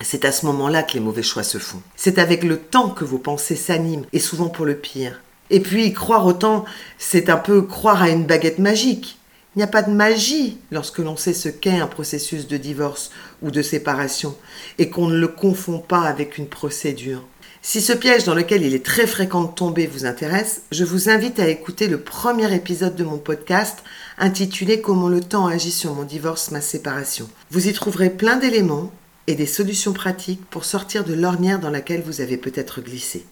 C'est 0.01 0.23
à 0.25 0.31
ce 0.31 0.45
moment-là 0.45 0.83
que 0.83 0.93
les 0.93 0.99
mauvais 0.99 1.23
choix 1.23 1.41
se 1.41 1.57
font. 1.57 1.81
C'est 1.95 2.19
avec 2.19 2.43
le 2.43 2.59
temps 2.59 2.91
que 2.91 3.05
vos 3.05 3.17
pensées 3.17 3.55
s'animent, 3.55 4.05
et 4.13 4.19
souvent 4.19 4.49
pour 4.49 4.67
le 4.67 4.75
pire. 4.75 5.19
Et 5.49 5.61
puis, 5.61 5.93
croire 5.93 6.27
autant, 6.27 6.63
c'est 6.99 7.31
un 7.31 7.37
peu 7.37 7.63
croire 7.63 8.03
à 8.03 8.09
une 8.09 8.27
baguette 8.27 8.59
magique. 8.59 9.17
Il 9.55 9.59
n'y 9.59 9.63
a 9.63 9.67
pas 9.67 9.81
de 9.81 9.91
magie 9.91 10.59
lorsque 10.69 10.99
l'on 10.99 11.17
sait 11.17 11.33
ce 11.33 11.49
qu'est 11.49 11.79
un 11.79 11.87
processus 11.87 12.47
de 12.47 12.57
divorce 12.57 13.09
ou 13.41 13.49
de 13.49 13.63
séparation, 13.63 14.37
et 14.77 14.91
qu'on 14.91 15.07
ne 15.07 15.17
le 15.17 15.27
confond 15.27 15.79
pas 15.79 16.01
avec 16.01 16.37
une 16.37 16.49
procédure. 16.49 17.23
Si 17.65 17.79
ce 17.79 17.93
piège 17.93 18.25
dans 18.25 18.35
lequel 18.35 18.63
il 18.63 18.75
est 18.75 18.85
très 18.85 19.07
fréquent 19.07 19.43
de 19.45 19.53
tomber 19.53 19.87
vous 19.87 20.05
intéresse, 20.05 20.63
je 20.73 20.83
vous 20.83 21.09
invite 21.09 21.39
à 21.39 21.47
écouter 21.47 21.87
le 21.87 21.97
premier 21.97 22.53
épisode 22.53 22.97
de 22.97 23.05
mon 23.05 23.17
podcast 23.17 23.83
intitulé 24.17 24.81
Comment 24.81 25.07
le 25.07 25.21
temps 25.21 25.47
agit 25.47 25.71
sur 25.71 25.93
mon 25.93 26.03
divorce, 26.03 26.51
ma 26.51 26.59
séparation. 26.59 27.29
Vous 27.51 27.69
y 27.69 27.71
trouverez 27.71 28.09
plein 28.09 28.35
d'éléments 28.35 28.91
et 29.27 29.35
des 29.35 29.45
solutions 29.45 29.93
pratiques 29.93 30.43
pour 30.49 30.65
sortir 30.65 31.05
de 31.05 31.13
l'ornière 31.13 31.61
dans 31.61 31.69
laquelle 31.69 32.03
vous 32.05 32.19
avez 32.19 32.35
peut-être 32.35 32.81
glissé. 32.81 33.25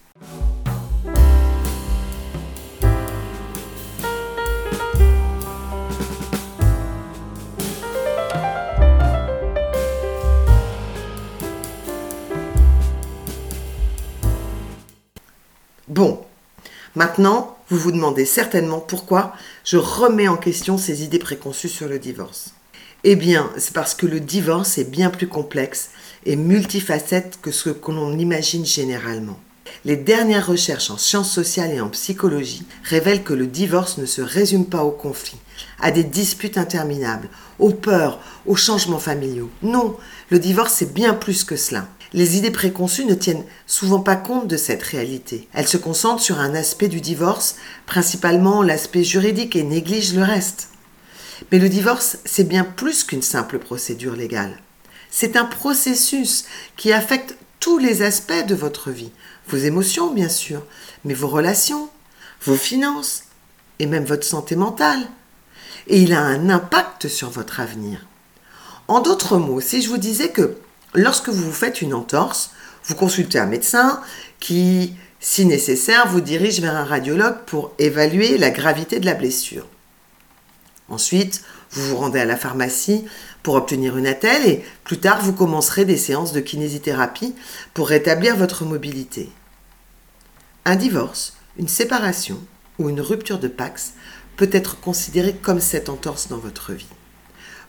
Bon, 15.92 16.22
maintenant, 16.96 17.58
vous 17.68 17.78
vous 17.78 17.92
demandez 17.92 18.24
certainement 18.24 18.80
pourquoi 18.80 19.34
je 19.66 19.76
remets 19.76 20.30
en 20.30 20.38
question 20.38 20.78
ces 20.78 21.04
idées 21.04 21.20
préconçues 21.20 21.68
sur 21.68 21.90
le 21.90 22.00
divorce. 22.00 22.54
Eh 23.04 23.18
bien, 23.18 23.52
c'est 23.58 23.74
parce 23.74 23.94
que 23.94 24.06
le 24.06 24.22
divorce 24.22 24.78
est 24.78 24.90
bien 24.90 25.10
plus 25.10 25.28
complexe 25.28 25.90
et 26.26 26.38
multifacette 26.38 27.40
que 27.42 27.52
ce 27.52 27.72
que 27.72 27.92
l'on 27.92 28.18
imagine 28.18 28.66
généralement. 28.66 29.38
Les 29.84 29.98
dernières 29.98 30.48
recherches 30.48 30.92
en 30.92 30.98
sciences 30.98 31.34
sociales 31.34 31.72
et 31.72 31.82
en 31.82 31.90
psychologie 31.90 32.66
révèlent 32.86 33.24
que 33.24 33.34
le 33.34 33.48
divorce 33.48 33.98
ne 33.98 34.06
se 34.06 34.22
résume 34.22 34.68
pas 34.68 34.86
au 34.86 34.92
conflit, 34.92 35.40
à 35.82 35.92
des 35.92 36.06
disputes 36.06 36.58
interminables, 36.58 37.28
aux 37.60 37.72
peurs, 37.72 38.22
aux 38.46 38.56
changements 38.56 38.98
familiaux. 38.98 39.50
Non, 39.62 39.98
le 40.30 40.40
divorce 40.40 40.72
c'est 40.72 40.94
bien 40.94 41.14
plus 41.14 41.44
que 41.44 41.58
cela. 41.58 41.86
Les 42.14 42.38
idées 42.38 42.52
préconçues 42.52 43.06
ne 43.06 43.14
tiennent 43.14 43.46
souvent 43.66 44.02
pas 44.02 44.18
compte 44.18 44.48
de 44.48 44.58
cette 44.58 44.84
réalité. 44.84 45.48
Elles 45.54 45.68
se 45.68 45.78
concentrent 45.78 46.22
sur 46.22 46.40
un 46.40 46.54
aspect 46.56 46.90
du 46.90 47.00
divorce, 47.00 47.56
principalement 47.86 48.64
l'aspect 48.64 49.04
juridique, 49.04 49.56
et 49.56 49.64
négligent 49.64 50.16
le 50.16 50.24
reste. 50.24 50.70
Mais 51.52 51.60
le 51.60 51.70
divorce, 51.70 52.18
c'est 52.26 52.48
bien 52.48 52.66
plus 52.66 53.06
qu'une 53.06 53.22
simple 53.22 53.60
procédure 53.60 54.16
légale. 54.16 54.60
C'est 55.10 55.38
un 55.38 55.46
processus 55.46 56.46
qui 56.76 56.92
affecte 56.92 57.38
tous 57.60 57.78
les 57.78 58.02
aspects 58.02 58.46
de 58.46 58.56
votre 58.56 58.92
vie. 58.92 59.12
Vos 59.48 59.58
émotions, 59.58 60.12
bien 60.12 60.30
sûr, 60.30 60.64
mais 61.06 61.14
vos 61.14 61.28
relations, 61.28 61.90
vos 62.44 62.56
finances, 62.56 63.24
et 63.80 63.86
même 63.86 64.06
votre 64.06 64.26
santé 64.26 64.56
mentale. 64.56 65.08
Et 65.88 66.02
il 66.02 66.14
a 66.14 66.22
un 66.22 66.50
impact 66.50 67.08
sur 67.08 67.30
votre 67.30 67.60
avenir. 67.60 68.06
En 68.88 69.00
d'autres 69.00 69.38
mots, 69.38 69.62
si 69.62 69.82
je 69.82 69.90
vous 69.90 69.98
disais 69.98 70.30
que 70.30 70.58
lorsque 70.94 71.30
vous 71.30 71.44
vous 71.44 71.52
faites 71.52 71.82
une 71.82 71.94
entorse, 71.94 72.52
vous 72.86 72.96
consultez 72.96 73.40
un 73.40 73.46
médecin 73.46 74.02
qui, 74.40 74.96
si 75.20 75.46
nécessaire, 75.46 76.08
vous 76.08 76.22
dirige 76.22 76.62
vers 76.62 76.76
un 76.76 76.86
radiologue 76.86 77.38
pour 77.46 77.74
évaluer 77.80 78.38
la 78.38 78.50
gravité 78.50 79.00
de 79.00 79.06
la 79.06 79.14
blessure. 79.14 79.68
Ensuite, 80.90 81.44
vous 81.72 81.88
vous 81.88 81.98
rendez 81.98 82.20
à 82.20 82.26
la 82.26 82.36
pharmacie 82.36 83.06
pour 83.44 83.56
obtenir 83.56 83.98
une 83.98 84.08
attelle 84.08 84.46
et 84.46 84.66
plus 84.84 85.00
tard, 85.00 85.22
vous 85.22 85.34
commencerez 85.34 85.86
des 85.86 85.98
séances 85.98 86.34
de 86.34 86.42
kinésithérapie 86.42 87.36
pour 87.74 87.88
rétablir 87.88 88.36
votre 88.36 88.66
mobilité. 88.66 89.30
Un 90.66 90.76
divorce, 90.76 91.34
une 91.58 91.70
séparation 91.70 92.38
ou 92.78 92.90
une 92.90 93.02
rupture 93.02 93.40
de 93.40 93.48
Pax 93.48 93.94
peut 94.36 94.50
être 94.52 94.80
considéré 94.80 95.34
comme 95.34 95.62
cette 95.62 95.90
entorse 95.90 96.28
dans 96.28 96.38
votre 96.38 96.74
vie 96.74 96.88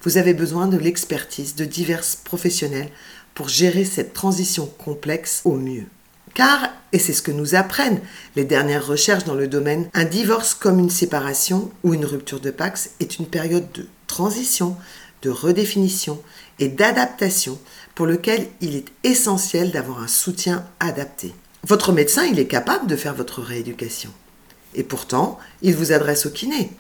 vous 0.03 0.19
avez 0.19 0.35
besoin 0.35 0.67
de 0.67 0.77
l'expertise 0.77 1.55
de 1.55 1.65
divers 1.65 2.05
professionnels 2.25 2.91
pour 3.35 3.49
gérer 3.49 3.85
cette 3.85 4.13
transition 4.13 4.67
complexe 4.67 5.43
au 5.45 5.55
mieux. 5.55 5.87
Car, 6.35 6.71
et 6.93 6.99
c'est 6.99 7.13
ce 7.13 7.23
que 7.23 7.31
nous 7.31 7.55
apprennent 7.55 8.01
les 8.37 8.45
dernières 8.45 8.87
recherches 8.87 9.25
dans 9.25 9.35
le 9.35 9.49
domaine, 9.49 9.89
un 9.93 10.05
divorce 10.05 10.55
comme 10.55 10.79
une 10.79 10.91
séparation 10.91 11.71
ou 11.83 11.95
une 11.95 12.07
rupture 12.07 12.41
de 12.41 12.51
Pax 12.51 12.91
est 13.01 13.19
une 13.19 13.27
période 13.27 13.71
de 13.73 13.87
transition, 14.07 14.77
de 15.23 15.31
redéfinition 15.31 16.21
et 16.59 16.69
d'adaptation 16.69 17.59
pour 17.95 18.07
lequel 18.07 18.49
il 18.61 18.77
est 18.77 18.89
essentiel 19.05 19.71
d'avoir 19.73 20.03
un 20.03 20.09
soutien 20.09 20.67
adapté. 20.81 21.35
Votre 21.65 21.93
médecin, 21.93 22.25
il 22.25 22.39
est 22.39 22.47
capable 22.47 22.87
de 22.87 22.97
faire 22.97 23.15
votre 23.15 23.41
rééducation. 23.41 24.11
Et 24.75 24.83
pourtant, 24.83 25.39
il 25.61 25.77
vous 25.77 25.93
adresse 25.93 26.27
au 26.27 26.31
kiné. 26.31 26.71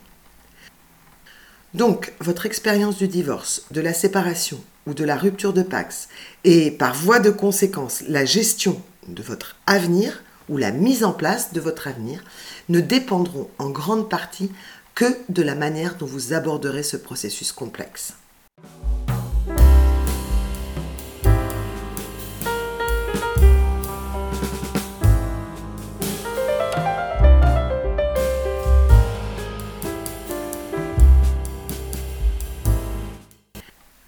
Donc, 1.74 2.12
votre 2.20 2.44
expérience 2.44 2.98
du 2.98 3.08
divorce, 3.08 3.64
de 3.70 3.80
la 3.80 3.94
séparation 3.94 4.62
ou 4.86 4.92
de 4.92 5.04
la 5.04 5.16
rupture 5.16 5.54
de 5.54 5.62
Pax 5.62 6.08
et 6.44 6.70
par 6.70 6.94
voie 6.94 7.18
de 7.18 7.30
conséquence 7.30 8.02
la 8.08 8.26
gestion 8.26 8.80
de 9.08 9.22
votre 9.22 9.56
avenir 9.66 10.22
ou 10.48 10.58
la 10.58 10.70
mise 10.70 11.02
en 11.02 11.12
place 11.12 11.54
de 11.54 11.60
votre 11.60 11.88
avenir 11.88 12.22
ne 12.68 12.80
dépendront 12.80 13.48
en 13.58 13.70
grande 13.70 14.10
partie 14.10 14.50
que 14.94 15.16
de 15.30 15.42
la 15.42 15.54
manière 15.54 15.96
dont 15.96 16.06
vous 16.06 16.34
aborderez 16.34 16.82
ce 16.82 16.98
processus 16.98 17.52
complexe. 17.52 18.14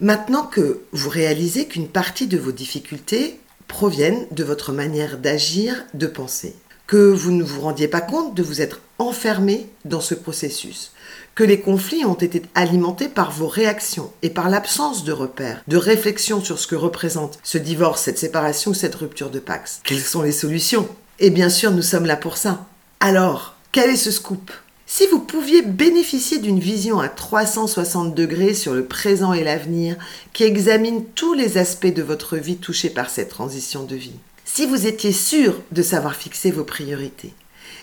Maintenant 0.04 0.42
que 0.42 0.80
vous 0.92 1.08
réalisez 1.08 1.64
qu'une 1.64 1.88
partie 1.88 2.26
de 2.26 2.36
vos 2.36 2.52
difficultés 2.52 3.40
proviennent 3.68 4.26
de 4.32 4.44
votre 4.44 4.70
manière 4.70 5.16
d'agir, 5.16 5.82
de 5.94 6.06
penser, 6.06 6.54
que 6.86 7.10
vous 7.10 7.30
ne 7.30 7.42
vous 7.42 7.62
rendiez 7.62 7.88
pas 7.88 8.02
compte 8.02 8.34
de 8.34 8.42
vous 8.42 8.60
être 8.60 8.82
enfermé 8.98 9.66
dans 9.86 10.02
ce 10.02 10.14
processus, 10.14 10.92
que 11.34 11.42
les 11.42 11.58
conflits 11.58 12.04
ont 12.04 12.12
été 12.12 12.42
alimentés 12.54 13.08
par 13.08 13.32
vos 13.32 13.48
réactions 13.48 14.12
et 14.20 14.28
par 14.28 14.50
l'absence 14.50 15.04
de 15.04 15.12
repères, 15.12 15.62
de 15.68 15.78
réflexion 15.78 16.44
sur 16.44 16.58
ce 16.58 16.66
que 16.66 16.76
représente 16.76 17.38
ce 17.42 17.56
divorce, 17.56 18.02
cette 18.02 18.18
séparation 18.18 18.74
cette 18.74 18.96
rupture 18.96 19.30
de 19.30 19.38
Pax. 19.38 19.80
Quelles 19.84 20.00
sont 20.00 20.20
les 20.20 20.32
solutions? 20.32 20.86
Et 21.18 21.30
bien 21.30 21.48
sûr, 21.48 21.70
nous 21.70 21.80
sommes 21.80 22.04
là 22.04 22.16
pour 22.16 22.36
ça. 22.36 22.66
Alors, 23.00 23.56
quel 23.72 23.88
est 23.88 23.96
ce 23.96 24.10
scoop? 24.10 24.50
Si 24.86 25.06
vous 25.06 25.20
pouviez 25.20 25.62
bénéficier 25.62 26.38
d'une 26.38 26.60
vision 26.60 27.00
à 27.00 27.08
360 27.08 28.14
degrés 28.14 28.54
sur 28.54 28.74
le 28.74 28.84
présent 28.84 29.32
et 29.32 29.42
l'avenir, 29.42 29.96
qui 30.32 30.44
examine 30.44 31.04
tous 31.14 31.32
les 31.32 31.56
aspects 31.56 31.86
de 31.86 32.02
votre 32.02 32.36
vie 32.36 32.56
touchés 32.56 32.90
par 32.90 33.08
cette 33.08 33.30
transition 33.30 33.84
de 33.84 33.96
vie, 33.96 34.18
si 34.44 34.66
vous 34.66 34.86
étiez 34.86 35.12
sûr 35.12 35.60
de 35.72 35.82
savoir 35.82 36.14
fixer 36.14 36.50
vos 36.50 36.64
priorités, 36.64 37.32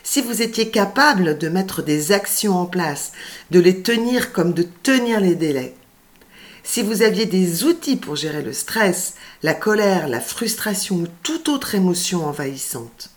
si 0.03 0.21
vous 0.21 0.41
étiez 0.41 0.69
capable 0.69 1.37
de 1.37 1.49
mettre 1.49 1.81
des 1.81 2.11
actions 2.11 2.55
en 2.55 2.65
place, 2.65 3.11
de 3.49 3.59
les 3.59 3.81
tenir 3.81 4.31
comme 4.31 4.53
de 4.53 4.67
tenir 4.83 5.19
les 5.19 5.35
délais, 5.35 5.73
si 6.63 6.83
vous 6.83 7.01
aviez 7.01 7.25
des 7.25 7.63
outils 7.63 7.97
pour 7.97 8.15
gérer 8.15 8.43
le 8.43 8.53
stress, 8.53 9.15
la 9.41 9.55
colère, 9.55 10.07
la 10.07 10.21
frustration 10.21 10.97
ou 10.97 11.07
toute 11.23 11.49
autre 11.49 11.73
émotion 11.73 12.25
envahissante, 12.25 13.09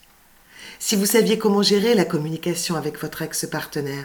si 0.86 0.96
vous 0.96 1.06
saviez 1.06 1.38
comment 1.38 1.62
gérer 1.62 1.94
la 1.94 2.04
communication 2.04 2.76
avec 2.76 3.00
votre 3.00 3.22
ex-partenaire, 3.22 4.04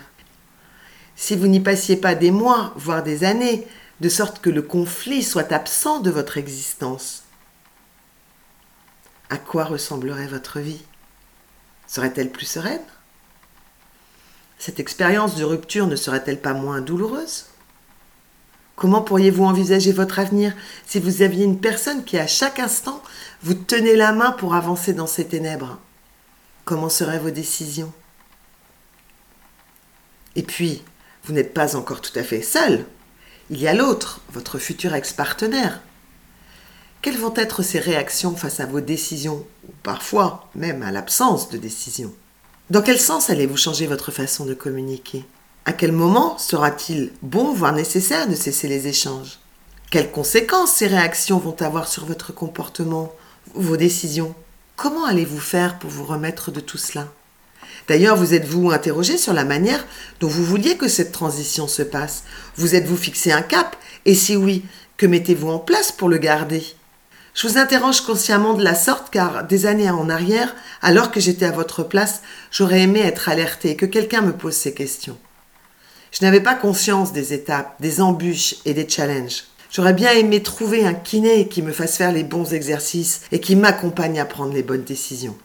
si 1.18 1.36
vous 1.36 1.48
n'y 1.48 1.60
passiez 1.60 1.98
pas 1.98 2.16
des 2.16 2.32
mois, 2.32 2.72
voire 2.78 3.04
des 3.04 3.26
années, 3.26 3.68
de 4.00 4.08
sorte 4.08 4.40
que 4.40 4.50
le 4.50 4.62
conflit 4.62 5.22
soit 5.22 5.52
absent 5.52 6.00
de 6.00 6.10
votre 6.10 6.38
existence, 6.38 7.24
à 9.30 9.36
quoi 9.38 9.66
ressemblerait 9.66 10.28
votre 10.28 10.60
vie? 10.60 10.82
Serait-elle 11.86 12.32
plus 12.32 12.46
sereine? 12.46 12.80
Cette 14.58 14.80
expérience 14.80 15.36
de 15.36 15.44
rupture 15.44 15.86
ne 15.86 15.98
serait-elle 15.98 16.40
pas 16.40 16.54
moins 16.54 16.80
douloureuse? 16.80 17.48
Comment 18.78 19.02
pourriez-vous 19.02 19.44
envisager 19.44 19.92
votre 19.92 20.18
avenir 20.18 20.54
si 20.86 21.02
vous 21.02 21.24
aviez 21.24 21.44
une 21.44 21.60
personne 21.60 22.06
qui 22.06 22.18
à 22.18 22.26
chaque 22.26 22.60
instant 22.60 23.04
vous 23.44 23.54
tenait 23.54 23.98
la 23.98 24.14
main 24.14 24.32
pour 24.32 24.56
avancer 24.56 24.94
dans 24.94 25.08
ces 25.08 25.28
ténèbres? 25.28 25.78
Comment 26.70 26.90
seraient 26.90 27.18
vos 27.18 27.32
décisions? 27.32 27.92
Et 30.36 30.44
puis, 30.44 30.84
vous 31.24 31.34
n'êtes 31.34 31.56
pas 31.56 31.76
encore 31.76 32.00
tout 32.00 32.12
à 32.14 32.22
fait 32.22 32.44
seul. 32.44 32.86
Il 33.50 33.60
y 33.60 33.68
a 33.68 33.74
l'autre, 33.74 34.22
votre 34.34 34.60
futur 34.60 34.94
ex-partenaire. 34.94 35.82
Quelles 37.02 37.18
vont 37.18 37.34
être 37.36 37.64
ses 37.64 37.80
réactions 37.80 38.36
face 38.36 38.60
à 38.60 38.68
vos 38.68 38.82
décisions, 38.82 39.48
ou 39.68 39.72
parfois 39.82 40.48
même 40.54 40.84
à 40.84 40.92
l'absence 40.92 41.50
de 41.50 41.58
décision? 41.58 42.14
Dans 42.70 42.84
quel 42.84 43.00
sens 43.00 43.32
allez-vous 43.32 43.58
changer 43.58 43.88
votre 43.88 44.12
façon 44.12 44.46
de 44.46 44.54
communiquer? 44.54 45.26
À 45.66 45.74
quel 45.74 45.92
moment 45.92 46.38
sera-t-il 46.38 47.12
bon, 47.24 47.52
voire 47.52 47.74
nécessaire, 47.74 48.28
de 48.28 48.36
cesser 48.36 48.68
les 48.68 48.86
échanges? 48.86 49.40
Quelles 49.90 50.12
conséquences 50.12 50.74
ces 50.74 50.86
réactions 50.86 51.40
vont 51.40 51.60
avoir 51.64 51.88
sur 51.88 52.06
votre 52.06 52.32
comportement, 52.32 53.12
vos 53.56 53.76
décisions? 53.76 54.36
Comment 54.82 55.04
allez-vous 55.04 55.42
faire 55.42 55.78
pour 55.78 55.90
vous 55.90 56.06
remettre 56.06 56.52
de 56.52 56.62
tout 56.62 56.78
cela? 56.78 57.10
D'ailleurs, 57.90 58.16
vous 58.16 58.34
êtes-vous 58.34 58.72
interrogé 58.72 59.18
sur 59.18 59.34
la 59.34 59.44
manière 59.44 59.86
dont 60.22 60.30
vous 60.30 60.46
vouliez 60.46 60.78
que 60.78 60.88
cette 60.88 61.12
transition 61.12 61.68
se 61.68 61.82
passe? 61.82 62.24
Vous 62.56 62.76
êtes-vous 62.76 62.96
fixé 62.96 63.34
un 63.34 63.42
cap? 63.42 63.76
Et 64.06 64.16
si 64.16 64.38
oui, 64.38 64.64
que 64.96 65.06
mettez-vous 65.06 65.50
en 65.50 65.60
place 65.60 65.92
pour 65.92 66.08
le 66.08 66.18
garder? 66.18 66.64
Je 67.34 67.46
vous 67.46 67.58
interroge 67.58 68.00
consciemment 68.06 68.54
de 68.54 68.64
la 68.64 68.74
sorte 68.74 69.10
car 69.10 69.44
des 69.44 69.66
années 69.66 69.90
en 69.90 70.10
arrière, 70.10 70.56
alors 70.82 71.12
que 71.12 71.20
j'étais 71.20 71.48
à 71.48 71.52
votre 71.52 71.84
place, 71.84 72.22
j'aurais 72.50 72.84
aimé 72.84 73.02
être 73.02 73.28
alerté 73.28 73.72
et 73.72 73.76
que 73.76 73.86
quelqu'un 73.86 74.22
me 74.22 74.32
pose 74.32 74.56
ces 74.56 74.74
questions. 74.74 75.18
Je 76.14 76.24
n'avais 76.24 76.40
pas 76.40 76.56
conscience 76.56 77.12
des 77.12 77.34
étapes, 77.34 77.76
des 77.82 78.00
embûches 78.00 78.56
et 78.64 78.74
des 78.74 78.88
challenges. 78.88 79.44
J'aurais 79.72 79.94
bien 79.94 80.12
aimé 80.14 80.42
trouver 80.42 80.86
un 80.86 80.96
kiné 80.96 81.48
qui 81.48 81.62
me 81.62 81.72
fasse 81.72 81.98
faire 81.98 82.12
les 82.12 82.24
bons 82.24 82.54
exercices 82.54 83.22
et 83.32 83.40
qui 83.40 83.56
m'accompagne 83.56 84.20
à 84.20 84.26
prendre 84.26 84.54
les 84.54 84.64
bonnes 84.64 84.84
décisions. 84.84 85.38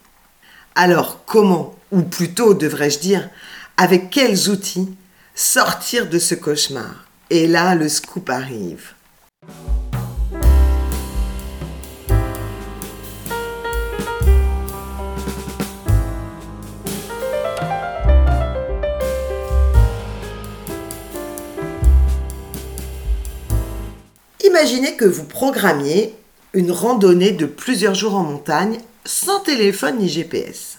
Alors 0.73 1.23
comment, 1.25 1.75
ou 1.91 2.01
plutôt 2.01 2.55
devrais-je 2.55 2.99
dire, 2.99 3.29
avec 3.77 4.09
quels 4.09 4.49
outils 4.49 4.89
sortir 5.35 6.09
de 6.09 6.17
ce 6.17 6.33
cauchemar? 6.33 7.05
Et 7.29 7.47
là, 7.47 7.75
le 7.75 7.87
scoop 7.87 8.29
arrive. 8.29 8.93
Imaginez 24.57 24.95
que 24.95 25.03
vous 25.03 25.25
programmiez 25.25 26.15
une 26.53 26.71
randonnée 26.71 27.31
de 27.31 27.45
plusieurs 27.45 27.93
jours 27.93 28.15
en 28.15 28.23
montagne 28.23 28.77
sans 29.03 29.41
téléphone 29.41 29.97
ni 29.97 30.07
GPS. 30.07 30.77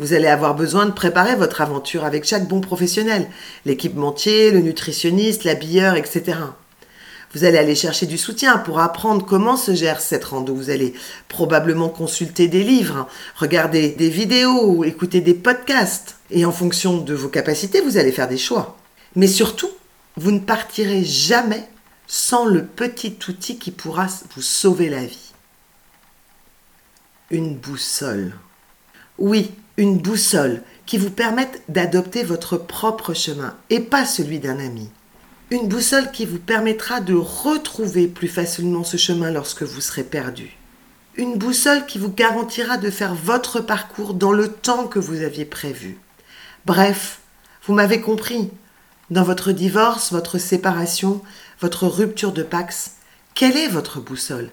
Vous 0.00 0.12
allez 0.12 0.26
avoir 0.26 0.56
besoin 0.56 0.86
de 0.86 0.90
préparer 0.90 1.36
votre 1.36 1.60
aventure 1.60 2.04
avec 2.04 2.24
chaque 2.24 2.48
bon 2.48 2.60
professionnel, 2.60 3.28
l'équipementier, 3.64 4.50
le 4.50 4.58
nutritionniste, 4.58 5.44
l'habilleur, 5.44 5.94
etc. 5.94 6.36
Vous 7.32 7.44
allez 7.44 7.58
aller 7.58 7.76
chercher 7.76 8.06
du 8.06 8.18
soutien 8.18 8.58
pour 8.58 8.80
apprendre 8.80 9.24
comment 9.24 9.56
se 9.56 9.72
gère 9.72 10.00
cette 10.00 10.24
rando. 10.24 10.52
Vous 10.52 10.70
allez 10.70 10.92
probablement 11.28 11.90
consulter 11.90 12.48
des 12.48 12.64
livres, 12.64 13.06
regarder 13.36 13.90
des 13.90 14.10
vidéos, 14.10 14.82
écouter 14.82 15.20
des 15.20 15.34
podcasts. 15.34 16.16
Et 16.32 16.44
en 16.44 16.50
fonction 16.50 16.98
de 16.98 17.14
vos 17.14 17.28
capacités, 17.28 17.82
vous 17.82 17.98
allez 17.98 18.10
faire 18.10 18.28
des 18.28 18.36
choix. 18.36 18.76
Mais 19.14 19.28
surtout, 19.28 19.70
vous 20.16 20.32
ne 20.32 20.40
partirez 20.40 21.04
jamais 21.04 21.68
sans 22.12 22.44
le 22.44 22.66
petit 22.66 23.16
outil 23.28 23.56
qui 23.56 23.70
pourra 23.70 24.08
vous 24.34 24.42
sauver 24.42 24.88
la 24.88 25.06
vie. 25.06 25.30
Une 27.30 27.54
boussole. 27.54 28.32
Oui, 29.16 29.52
une 29.76 29.98
boussole 29.98 30.64
qui 30.86 30.98
vous 30.98 31.10
permette 31.10 31.62
d'adopter 31.68 32.24
votre 32.24 32.56
propre 32.56 33.14
chemin 33.14 33.54
et 33.70 33.78
pas 33.78 34.04
celui 34.04 34.40
d'un 34.40 34.58
ami. 34.58 34.90
Une 35.52 35.68
boussole 35.68 36.10
qui 36.10 36.26
vous 36.26 36.40
permettra 36.40 37.00
de 37.00 37.14
retrouver 37.14 38.08
plus 38.08 38.26
facilement 38.26 38.82
ce 38.82 38.96
chemin 38.96 39.30
lorsque 39.30 39.62
vous 39.62 39.80
serez 39.80 40.02
perdu. 40.02 40.56
Une 41.14 41.38
boussole 41.38 41.86
qui 41.86 41.98
vous 41.98 42.10
garantira 42.10 42.76
de 42.76 42.90
faire 42.90 43.14
votre 43.14 43.60
parcours 43.60 44.14
dans 44.14 44.32
le 44.32 44.50
temps 44.50 44.88
que 44.88 44.98
vous 44.98 45.22
aviez 45.22 45.44
prévu. 45.44 45.96
Bref, 46.66 47.20
vous 47.66 47.74
m'avez 47.74 48.00
compris. 48.00 48.50
Dans 49.10 49.24
votre 49.24 49.50
divorce, 49.50 50.12
votre 50.12 50.38
séparation, 50.38 51.20
votre 51.60 51.88
rupture 51.88 52.30
de 52.30 52.44
Pax, 52.44 52.92
quelle 53.34 53.56
est 53.56 53.66
votre 53.66 53.98
boussole? 53.98 54.50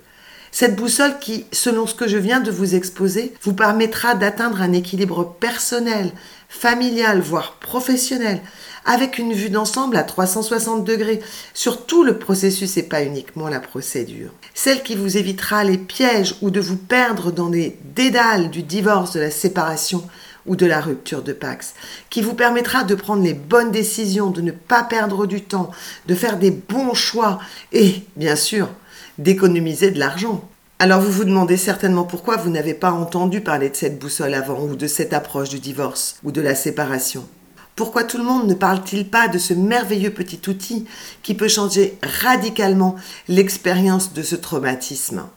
Cette 0.51 0.75
boussole 0.75 1.19
qui, 1.19 1.45
selon 1.51 1.85
ce 1.85 1.93
que 1.93 2.07
je 2.07 2.17
viens 2.17 2.39
de 2.39 2.49
vous 2.49 2.73
exposer, 2.73 3.35
vous 3.43 3.53
permettra 3.53 4.15
d'atteindre 4.15 4.59
un 4.59 4.73
équilibre 4.73 5.35
personnel, 5.39 6.11
familial, 6.49 7.21
voire 7.21 7.59
professionnel, 7.59 8.41
avec 8.83 9.19
une 9.19 9.33
vue 9.33 9.51
d'ensemble 9.51 9.95
à 9.95 10.03
360 10.03 10.83
degrés 10.83 11.21
sur 11.53 11.85
tout 11.85 12.03
le 12.03 12.17
processus 12.17 12.77
et 12.77 12.83
pas 12.83 13.03
uniquement 13.03 13.49
la 13.49 13.59
procédure. 13.59 14.31
Celle 14.55 14.81
qui 14.81 14.95
vous 14.95 15.17
évitera 15.17 15.65
les 15.65 15.77
pièges 15.77 16.33
ou 16.41 16.49
de 16.49 16.61
vous 16.61 16.77
perdre 16.77 17.31
dans 17.31 17.49
les 17.49 17.77
dédales 17.93 18.49
du 18.49 18.63
divorce, 18.63 19.13
de 19.13 19.19
la 19.19 19.29
séparation 19.29 20.03
ou 20.47 20.55
de 20.55 20.65
la 20.65 20.81
rupture 20.81 21.21
de 21.21 21.33
Pax, 21.33 21.75
qui 22.09 22.21
vous 22.21 22.33
permettra 22.33 22.83
de 22.83 22.95
prendre 22.95 23.23
les 23.23 23.33
bonnes 23.33 23.71
décisions, 23.71 24.31
de 24.31 24.41
ne 24.41 24.51
pas 24.51 24.83
perdre 24.83 25.27
du 25.27 25.43
temps, 25.43 25.71
de 26.07 26.15
faire 26.15 26.37
des 26.39 26.51
bons 26.51 26.93
choix 26.93 27.39
et, 27.71 28.03
bien 28.15 28.35
sûr, 28.35 28.69
d'économiser 29.17 29.91
de 29.91 29.99
l'argent. 29.99 30.47
Alors 30.79 31.01
vous 31.01 31.11
vous 31.11 31.25
demandez 31.25 31.57
certainement 31.57 32.03
pourquoi 32.03 32.37
vous 32.37 32.51
n'avez 32.51 32.75
pas 32.75 32.91
entendu 32.91 33.41
parler 33.41 33.69
de 33.69 33.75
cette 33.75 33.99
boussole 33.99 34.35
avant 34.35 34.61
ou 34.61 34.75
de 34.75 34.87
cette 34.87 35.13
approche 35.13 35.49
du 35.49 35.59
divorce 35.59 36.17
ou 36.23 36.31
de 36.31 36.41
la 36.41 36.53
séparation. 36.53 37.27
Pourquoi 37.75 38.03
tout 38.03 38.17
le 38.17 38.23
monde 38.23 38.47
ne 38.47 38.53
parle-t-il 38.53 39.07
pas 39.07 39.27
de 39.27 39.37
ce 39.37 39.53
merveilleux 39.53 40.11
petit 40.11 40.41
outil 40.49 40.85
qui 41.23 41.35
peut 41.35 41.47
changer 41.47 41.97
radicalement 42.21 42.95
l'expérience 43.27 44.13
de 44.13 44.23
ce 44.23 44.35
traumatisme? 44.35 45.27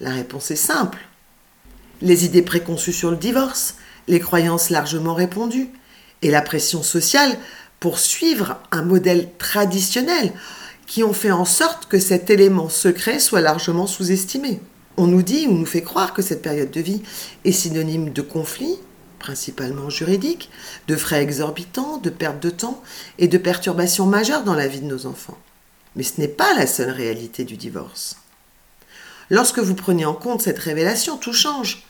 La 0.00 0.10
réponse 0.10 0.50
est 0.50 0.56
simple. 0.56 0.98
Les 2.02 2.24
idées 2.24 2.42
préconçues 2.42 2.92
sur 2.92 3.10
le 3.10 3.16
divorce, 3.16 3.76
les 4.08 4.20
croyances 4.20 4.70
largement 4.70 5.14
répandues 5.14 5.70
et 6.22 6.30
la 6.30 6.42
pression 6.42 6.82
sociale 6.82 7.36
pour 7.80 7.98
suivre 7.98 8.58
un 8.70 8.82
modèle 8.82 9.30
traditionnel 9.38 10.32
qui 10.86 11.02
ont 11.02 11.12
fait 11.12 11.30
en 11.30 11.44
sorte 11.44 11.86
que 11.86 11.98
cet 11.98 12.30
élément 12.30 12.68
secret 12.68 13.18
soit 13.18 13.40
largement 13.40 13.86
sous-estimé. 13.86 14.60
On 14.96 15.06
nous 15.06 15.22
dit 15.22 15.46
ou 15.46 15.52
nous 15.52 15.66
fait 15.66 15.82
croire 15.82 16.14
que 16.14 16.22
cette 16.22 16.42
période 16.42 16.70
de 16.70 16.80
vie 16.80 17.02
est 17.44 17.52
synonyme 17.52 18.10
de 18.10 18.22
conflit, 18.22 18.76
principalement 19.18 19.90
juridiques, 19.90 20.50
de 20.88 20.96
frais 20.96 21.22
exorbitants, 21.22 21.98
de 21.98 22.10
perte 22.10 22.42
de 22.42 22.50
temps 22.50 22.82
et 23.18 23.28
de 23.28 23.38
perturbations 23.38 24.06
majeures 24.06 24.44
dans 24.44 24.54
la 24.54 24.68
vie 24.68 24.80
de 24.80 24.86
nos 24.86 25.06
enfants. 25.06 25.38
Mais 25.96 26.02
ce 26.02 26.20
n'est 26.20 26.28
pas 26.28 26.54
la 26.54 26.66
seule 26.66 26.90
réalité 26.90 27.44
du 27.44 27.56
divorce. 27.56 28.16
Lorsque 29.30 29.58
vous 29.58 29.74
prenez 29.74 30.04
en 30.04 30.14
compte 30.14 30.42
cette 30.42 30.58
révélation, 30.58 31.16
tout 31.16 31.32
change. 31.32 31.86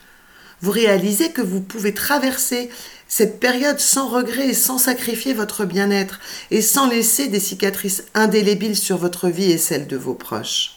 Vous 0.62 0.70
réalisez 0.70 1.32
que 1.32 1.42
vous 1.42 1.60
pouvez 1.60 1.92
traverser 1.92 2.70
cette 3.08 3.40
période 3.40 3.78
sans 3.78 4.08
regret 4.08 4.48
et 4.48 4.54
sans 4.54 4.78
sacrifier 4.78 5.34
votre 5.34 5.64
bien-être 5.64 6.18
et 6.50 6.62
sans 6.62 6.88
laisser 6.88 7.28
des 7.28 7.40
cicatrices 7.40 8.04
indélébiles 8.14 8.76
sur 8.76 8.96
votre 8.96 9.28
vie 9.28 9.52
et 9.52 9.58
celle 9.58 9.86
de 9.86 9.96
vos 9.96 10.14
proches. 10.14 10.76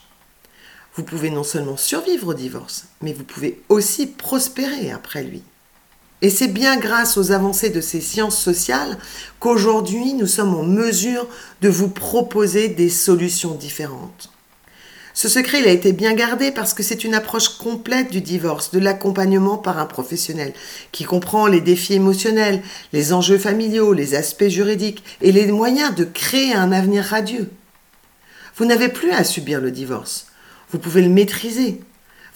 Vous 0.95 1.03
pouvez 1.03 1.29
non 1.29 1.43
seulement 1.43 1.77
survivre 1.77 2.27
au 2.27 2.34
divorce, 2.34 2.86
mais 3.01 3.13
vous 3.13 3.23
pouvez 3.23 3.62
aussi 3.69 4.05
prospérer 4.05 4.91
après 4.91 5.23
lui. 5.23 5.43
Et 6.21 6.29
c'est 6.29 6.49
bien 6.49 6.77
grâce 6.77 7.17
aux 7.17 7.31
avancées 7.31 7.69
de 7.69 7.79
ces 7.79 8.01
sciences 8.01 8.38
sociales 8.38 8.97
qu'aujourd'hui 9.39 10.13
nous 10.13 10.27
sommes 10.27 10.53
en 10.53 10.63
mesure 10.63 11.25
de 11.62 11.69
vous 11.69 11.88
proposer 11.88 12.67
des 12.67 12.89
solutions 12.89 13.55
différentes. 13.55 14.29
Ce 15.21 15.27
secret 15.27 15.60
il 15.60 15.67
a 15.67 15.71
été 15.71 15.91
bien 15.91 16.13
gardé 16.13 16.49
parce 16.49 16.73
que 16.73 16.82
c'est 16.82 17.03
une 17.03 17.13
approche 17.13 17.58
complète 17.58 18.10
du 18.10 18.21
divorce, 18.21 18.71
de 18.71 18.79
l'accompagnement 18.79 19.58
par 19.58 19.77
un 19.77 19.86
professionnel, 19.86 20.53
qui 20.93 21.03
comprend 21.03 21.45
les 21.47 21.60
défis 21.60 21.95
émotionnels, 21.95 22.63
les 22.93 23.12
enjeux 23.12 23.38
familiaux, 23.38 23.91
les 23.91 24.15
aspects 24.15 24.47
juridiques 24.47 25.03
et 25.19 25.34
les 25.34 25.51
moyens 25.51 25.93
de 25.93 26.05
créer 26.05 26.53
un 26.53 26.71
avenir 26.71 27.03
radieux. 27.03 27.51
Vous 28.55 28.63
n'avez 28.63 28.88
plus 28.88 29.12
à 29.12 29.25
subir 29.25 29.60
le 29.60 29.71
divorce, 29.71 30.27
vous 30.71 30.79
pouvez 30.79 31.01
le 31.01 31.10
maîtriser. 31.10 31.82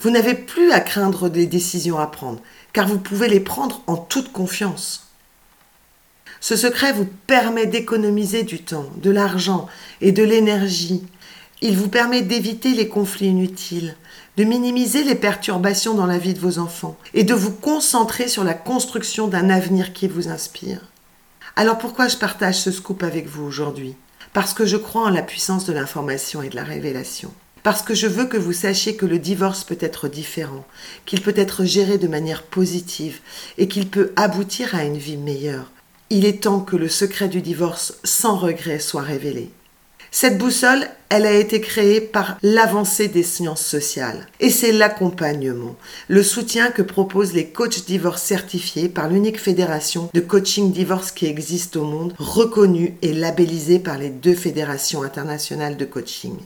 Vous 0.00 0.10
n'avez 0.10 0.34
plus 0.34 0.70
à 0.70 0.80
craindre 0.80 1.30
des 1.30 1.46
décisions 1.46 1.98
à 1.98 2.06
prendre, 2.06 2.42
car 2.74 2.86
vous 2.86 2.98
pouvez 2.98 3.28
les 3.28 3.40
prendre 3.40 3.82
en 3.86 3.96
toute 3.96 4.30
confiance. 4.30 5.08
Ce 6.38 6.54
secret 6.54 6.92
vous 6.92 7.08
permet 7.26 7.64
d'économiser 7.64 8.42
du 8.42 8.62
temps, 8.62 8.90
de 8.98 9.10
l'argent 9.10 9.68
et 10.02 10.12
de 10.12 10.22
l'énergie. 10.22 11.06
Il 11.66 11.78
vous 11.78 11.88
permet 11.88 12.20
d'éviter 12.20 12.74
les 12.74 12.88
conflits 12.88 13.28
inutiles, 13.28 13.96
de 14.36 14.44
minimiser 14.44 15.02
les 15.02 15.14
perturbations 15.14 15.94
dans 15.94 16.04
la 16.04 16.18
vie 16.18 16.34
de 16.34 16.38
vos 16.38 16.58
enfants 16.58 16.98
et 17.14 17.24
de 17.24 17.32
vous 17.32 17.52
concentrer 17.52 18.28
sur 18.28 18.44
la 18.44 18.52
construction 18.52 19.28
d'un 19.28 19.48
avenir 19.48 19.94
qui 19.94 20.06
vous 20.06 20.28
inspire. 20.28 20.92
Alors 21.56 21.78
pourquoi 21.78 22.06
je 22.06 22.18
partage 22.18 22.60
ce 22.60 22.70
scoop 22.70 23.02
avec 23.02 23.28
vous 23.28 23.44
aujourd'hui? 23.44 23.96
Parce 24.34 24.52
que 24.52 24.66
je 24.66 24.76
crois 24.76 25.06
en 25.06 25.08
la 25.08 25.22
puissance 25.22 25.64
de 25.64 25.72
l'information 25.72 26.42
et 26.42 26.50
de 26.50 26.56
la 26.56 26.64
révélation 26.64 27.32
parce 27.62 27.80
que 27.80 27.94
je 27.94 28.06
veux 28.06 28.26
que 28.26 28.36
vous 28.36 28.52
sachiez 28.52 28.94
que 28.94 29.06
le 29.06 29.18
divorce 29.18 29.64
peut 29.64 29.78
être 29.80 30.06
différent, 30.06 30.66
qu'il 31.06 31.22
peut 31.22 31.32
être 31.34 31.64
géré 31.64 31.96
de 31.96 32.08
manière 32.08 32.42
positive 32.42 33.20
et 33.56 33.68
qu'il 33.68 33.88
peut 33.88 34.12
aboutir 34.16 34.74
à 34.74 34.84
une 34.84 34.98
vie 34.98 35.16
meilleure. 35.16 35.72
Il 36.10 36.26
est 36.26 36.42
temps 36.42 36.60
que 36.60 36.76
le 36.76 36.90
secret 36.90 37.28
du 37.28 37.40
divorce 37.40 37.94
sans 38.04 38.36
regret 38.36 38.80
soit 38.80 39.00
révélé. 39.00 39.50
Cette 40.16 40.38
boussole, 40.38 40.86
elle 41.08 41.26
a 41.26 41.32
été 41.32 41.60
créée 41.60 42.00
par 42.00 42.38
l'avancée 42.40 43.08
des 43.08 43.24
sciences 43.24 43.66
sociales. 43.66 44.28
Et 44.38 44.48
c'est 44.48 44.70
l'accompagnement, 44.70 45.74
le 46.06 46.22
soutien 46.22 46.70
que 46.70 46.82
proposent 46.82 47.32
les 47.32 47.48
coachs 47.48 47.84
divorce 47.84 48.22
certifiés 48.22 48.88
par 48.88 49.08
l'unique 49.08 49.40
fédération 49.40 50.10
de 50.14 50.20
coaching 50.20 50.70
divorce 50.70 51.10
qui 51.10 51.26
existe 51.26 51.74
au 51.74 51.82
monde, 51.82 52.14
reconnue 52.16 52.96
et 53.02 53.12
labellisée 53.12 53.80
par 53.80 53.98
les 53.98 54.10
deux 54.10 54.36
fédérations 54.36 55.02
internationales 55.02 55.76
de 55.76 55.84
coaching. 55.84 56.36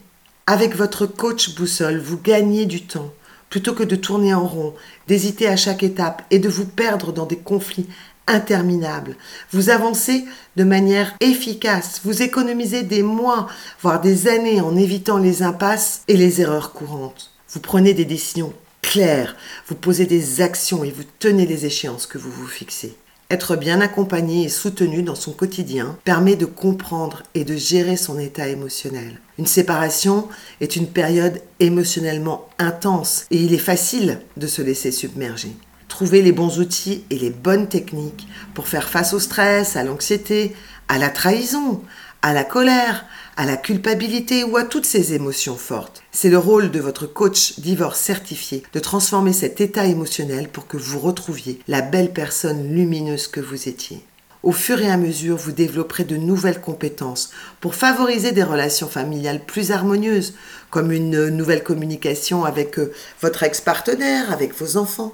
Avec 0.47 0.75
votre 0.75 1.05
coach 1.05 1.55
boussole, 1.55 1.99
vous 1.99 2.19
gagnez 2.19 2.65
du 2.65 2.87
temps 2.87 3.13
plutôt 3.51 3.75
que 3.75 3.83
de 3.83 3.97
tourner 3.97 4.35
en 4.35 4.47
rond, 4.47 4.75
d'hésiter 5.07 5.47
à 5.47 5.57
chaque 5.57 5.83
étape 5.83 6.23
et 6.31 6.39
de 6.39 6.49
vous 6.49 6.67
perdre 6.67 7.13
dans 7.13 7.27
des 7.27 7.37
conflits 7.37 7.89
interminables. 8.29 9.17
Vous 9.53 9.71
avancez 9.71 10.25
de 10.57 10.65
manière 10.65 11.15
efficace, 11.21 12.01
vous 12.05 12.23
économisez 12.23 12.83
des 12.85 13.03
mois, 13.03 13.49
voire 13.83 14.01
des 14.01 14.29
années 14.29 14.61
en 14.61 14.77
évitant 14.77 15.19
les 15.19 15.43
impasses 15.43 16.03
et 16.07 16.17
les 16.17 16.41
erreurs 16.41 16.73
courantes. 16.73 17.33
Vous 17.51 17.61
prenez 17.61 17.95
des 17.95 18.05
décisions 18.05 18.53
claires, 18.83 19.37
vous 19.67 19.75
posez 19.75 20.07
des 20.07 20.41
actions 20.41 20.85
et 20.85 20.91
vous 20.91 21.05
tenez 21.19 21.47
les 21.47 21.67
échéances 21.67 22.07
que 22.07 22.19
vous 22.19 22.31
vous 22.31 22.47
fixez. 22.47 22.97
Être 23.31 23.57
bien 23.57 23.83
accompagné 23.83 24.45
et 24.45 24.49
soutenu 24.49 25.03
dans 25.03 25.15
son 25.15 25.33
quotidien 25.33 25.99
permet 26.05 26.35
de 26.35 26.47
comprendre 26.47 27.25
et 27.35 27.45
de 27.45 27.57
gérer 27.57 27.99
son 27.99 28.19
état 28.19 28.49
émotionnel. 28.49 29.21
Une 29.39 29.47
séparation 29.47 30.29
est 30.63 30.77
une 30.77 30.87
période 30.87 31.43
émotionnellement 31.61 32.49
intense 32.59 33.27
et 33.31 33.37
il 33.37 33.53
est 33.53 33.59
facile 33.59 34.21
de 34.39 34.47
se 34.47 34.63
laisser 34.63 34.93
submerger. 34.93 35.53
Trouver 35.89 36.23
les 36.23 36.33
bons 36.33 36.61
outils 36.61 37.05
et 37.11 37.19
les 37.19 37.31
bonnes 37.31 37.69
techniques 37.69 38.29
pour 38.55 38.69
faire 38.69 38.89
face 38.89 39.15
au 39.15 39.19
stress, 39.19 39.77
à 39.77 39.83
l'anxiété, 39.83 40.55
à 40.89 40.99
la 40.99 41.09
trahison, 41.09 41.83
à 42.23 42.33
la 42.33 42.45
colère, 42.45 43.05
à 43.37 43.47
la 43.47 43.57
culpabilité 43.57 44.45
ou 44.45 44.57
à 44.57 44.65
toutes 44.65 44.87
ces 44.87 45.15
émotions 45.15 45.57
fortes. 45.57 46.03
C'est 46.11 46.31
le 46.31 46.39
rôle 46.39 46.71
de 46.71 46.81
votre 46.81 47.07
coach 47.07 47.61
divorce 47.61 48.01
certifié 48.01 48.63
de 48.73 48.81
transformer 48.81 49.33
cet 49.33 49.61
état 49.61 49.87
émotionnel 49.87 50.49
pour 50.49 50.67
que 50.67 50.77
vous 50.77 50.99
retrouviez 50.99 51.61
la 51.69 51.81
belle 51.81 52.13
personne 52.13 52.75
lumineuse 52.75 53.29
que 53.29 53.41
vous 53.41 53.69
étiez. 53.69 54.03
Au 54.43 54.53
fur 54.53 54.81
et 54.81 54.91
à 54.91 54.97
mesure, 54.97 55.37
vous 55.37 55.53
développerez 55.53 56.05
de 56.05 56.17
nouvelles 56.17 56.61
compétences 56.61 57.31
pour 57.61 57.75
favoriser 57.75 58.33
des 58.33 58.45
relations 58.45 58.89
familiales 58.89 59.45
plus 59.45 59.73
harmonieuses, 59.73 60.35
comme 60.71 60.93
une 60.93 61.29
nouvelle 61.29 61.65
communication 61.65 62.45
avec 62.45 62.79
euh, 62.79 62.93
votre 63.21 63.43
ex-partenaire, 63.43 64.33
avec 64.33 64.55
vos 64.55 64.77
enfants. 64.77 65.13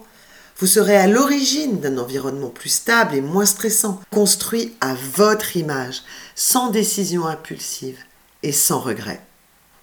Vous 0.58 0.66
serez 0.68 0.96
à 0.96 1.08
l'origine 1.08 1.80
d'un 1.80 1.98
environnement 1.98 2.48
plus 2.48 2.68
stable 2.68 3.16
et 3.16 3.20
moins 3.20 3.46
stressant, 3.46 4.00
construit 4.12 4.74
à 4.80 4.94
votre 4.94 5.56
image, 5.56 6.02
sans 6.36 6.70
décision 6.70 7.26
impulsive 7.26 7.98
et 8.44 8.52
sans 8.52 8.78
regret. 8.78 9.20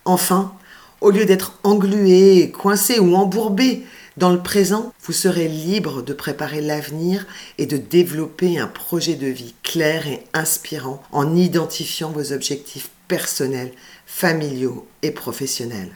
Enfin, 0.06 0.54
au 1.02 1.12
lieu 1.12 1.26
d'être 1.26 1.60
englué, 1.64 2.52
coincé 2.52 3.00
ou 3.00 3.16
embourbé 3.16 3.86
dans 4.18 4.32
le 4.32 4.42
présent, 4.42 4.94
vous 5.04 5.14
serez 5.14 5.48
libre 5.48 6.02
de 6.02 6.14
préparer 6.14 6.62
l'avenir 6.62 7.26
et 7.58 7.66
de 7.66 7.78
développer 7.78 8.60
un 8.60 8.68
projet 8.68 9.16
de 9.16 9.28
vie 9.28 9.56
clair 9.64 10.08
et 10.08 10.24
inspirant 10.34 11.02
en 11.12 11.36
identifiant 11.36 12.12
vos 12.12 12.32
objectifs 12.32 12.90
personnels, 13.08 13.74
familiaux 14.06 14.88
et 15.02 15.12
professionnels. 15.12 15.92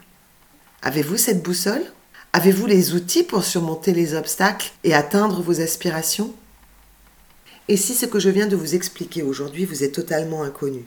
Avez-vous 0.81 1.17
cette 1.17 1.43
boussole? 1.43 1.83
Avez-vous 2.38 2.65
les 2.65 2.93
outils 2.95 3.24
pour 3.24 3.45
surmonter 3.45 3.93
les 3.93 4.13
obstacles 4.13 4.74
et 4.84 4.93
atteindre 4.93 5.41
vos 5.41 5.62
aspirations? 5.62 6.34
Et 7.69 7.78
si 7.78 7.93
ce 7.93 8.06
que 8.06 8.19
je 8.19 8.28
viens 8.28 8.48
de 8.48 8.58
vous 8.58 8.76
expliquer 8.76 9.24
aujourd'hui 9.24 9.63
vous 9.63 9.86
est 9.86 9.95
totalement 9.95 10.43
inconnu 10.43 10.84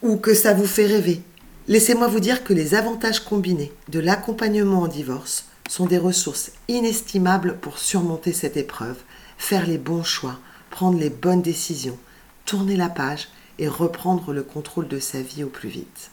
Ou 0.00 0.16
que 0.16 0.32
ça 0.32 0.54
vous 0.54 0.64
fait 0.64 0.86
rêver 0.86 1.20
Laissez-moi 1.68 2.06
vous 2.06 2.18
dire 2.18 2.44
que 2.44 2.54
les 2.54 2.74
avantages 2.74 3.20
combinés 3.20 3.74
de 3.90 4.00
l'accompagnement 4.00 4.80
en 4.80 4.88
divorce 4.88 5.44
sont 5.68 5.84
des 5.84 5.98
ressources 5.98 6.52
inestimables 6.66 7.58
pour 7.58 7.78
surmonter 7.78 8.32
cette 8.32 8.56
épreuve, 8.56 8.96
faire 9.36 9.66
les 9.66 9.76
bons 9.76 10.02
choix, 10.02 10.38
prendre 10.70 10.98
les 10.98 11.10
bonnes 11.10 11.42
décisions, 11.42 11.98
tourner 12.46 12.74
la 12.74 12.88
page 12.88 13.28
et 13.58 13.68
reprendre 13.68 14.32
le 14.32 14.42
contrôle 14.42 14.88
de 14.88 14.98
sa 14.98 15.20
vie 15.20 15.44
au 15.44 15.48
plus 15.48 15.68
vite. 15.68 16.10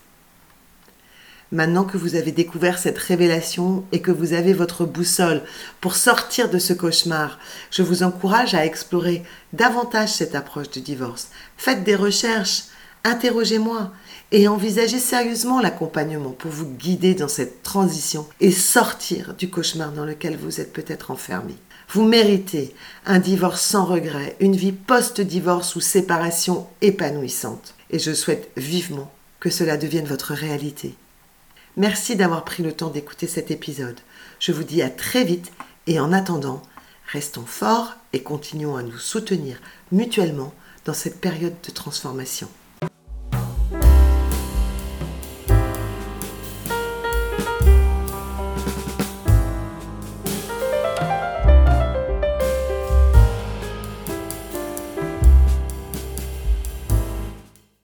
Maintenant 1.54 1.84
que 1.84 1.98
vous 1.98 2.16
avez 2.16 2.32
découvert 2.32 2.80
cette 2.80 2.98
révélation 2.98 3.86
et 3.92 4.02
que 4.02 4.10
vous 4.10 4.34
avez 4.34 4.54
votre 4.54 4.86
boussole 4.86 5.44
pour 5.82 5.96
sortir 5.96 6.50
de 6.50 6.58
ce 6.58 6.74
cauchemar, 6.74 7.38
je 7.70 7.84
vous 7.84 8.02
encourage 8.02 8.56
à 8.56 8.66
explorer 8.66 9.22
davantage 9.54 10.10
cette 10.10 10.34
approche 10.34 10.72
du 10.72 10.82
divorce. 10.82 11.28
Faites 11.56 11.84
des 11.84 11.96
recherches, 11.96 12.64
interrogez-moi 13.04 13.92
et 14.32 14.48
envisagez 14.48 14.98
sérieusement 14.98 15.62
l'accompagnement 15.62 16.32
pour 16.32 16.50
vous 16.50 16.66
guider 16.66 17.14
dans 17.14 17.28
cette 17.28 17.62
transition 17.62 18.26
et 18.40 18.52
sortir 18.52 19.36
du 19.36 19.52
cauchemar 19.52 19.92
dans 19.92 20.06
lequel 20.06 20.36
vous 20.38 20.60
êtes 20.60 20.74
peut-être 20.74 21.12
enfermé. 21.12 21.54
Vous 21.90 22.04
méritez 22.04 22.74
un 23.06 23.20
divorce 23.20 23.62
sans 23.62 23.86
regret, 23.86 24.36
une 24.40 24.56
vie 24.56 24.72
post-divorce 24.72 25.76
ou 25.76 25.82
séparation 25.82 26.66
épanouissante. 26.82 27.76
Et 27.92 28.00
je 28.00 28.12
souhaite 28.12 28.50
vivement 28.58 29.12
que 29.40 29.52
cela 29.52 29.78
devienne 29.78 30.08
votre 30.08 30.34
réalité. 30.34 30.96
Merci 31.76 32.16
d'avoir 32.16 32.46
pris 32.46 32.62
le 32.62 32.72
temps 32.72 32.92
d'écouter 32.92 33.26
cet 33.26 33.50
épisode. 33.50 34.00
Je 34.40 34.52
vous 34.52 34.64
dis 34.64 34.84
à 34.84 34.92
très 34.92 35.24
vite 35.24 35.52
et 35.88 36.00
en 36.00 36.14
attendant, 36.14 36.62
restons 37.12 37.46
forts 37.46 37.96
et 38.14 38.22
continuons 38.22 38.76
à 38.76 38.84
nous 38.84 39.00
soutenir 39.00 39.60
mutuellement 39.92 40.54
dans 40.86 40.94
cette 40.94 41.20
période 41.20 41.56
de 41.66 41.72
transformation. 41.72 42.48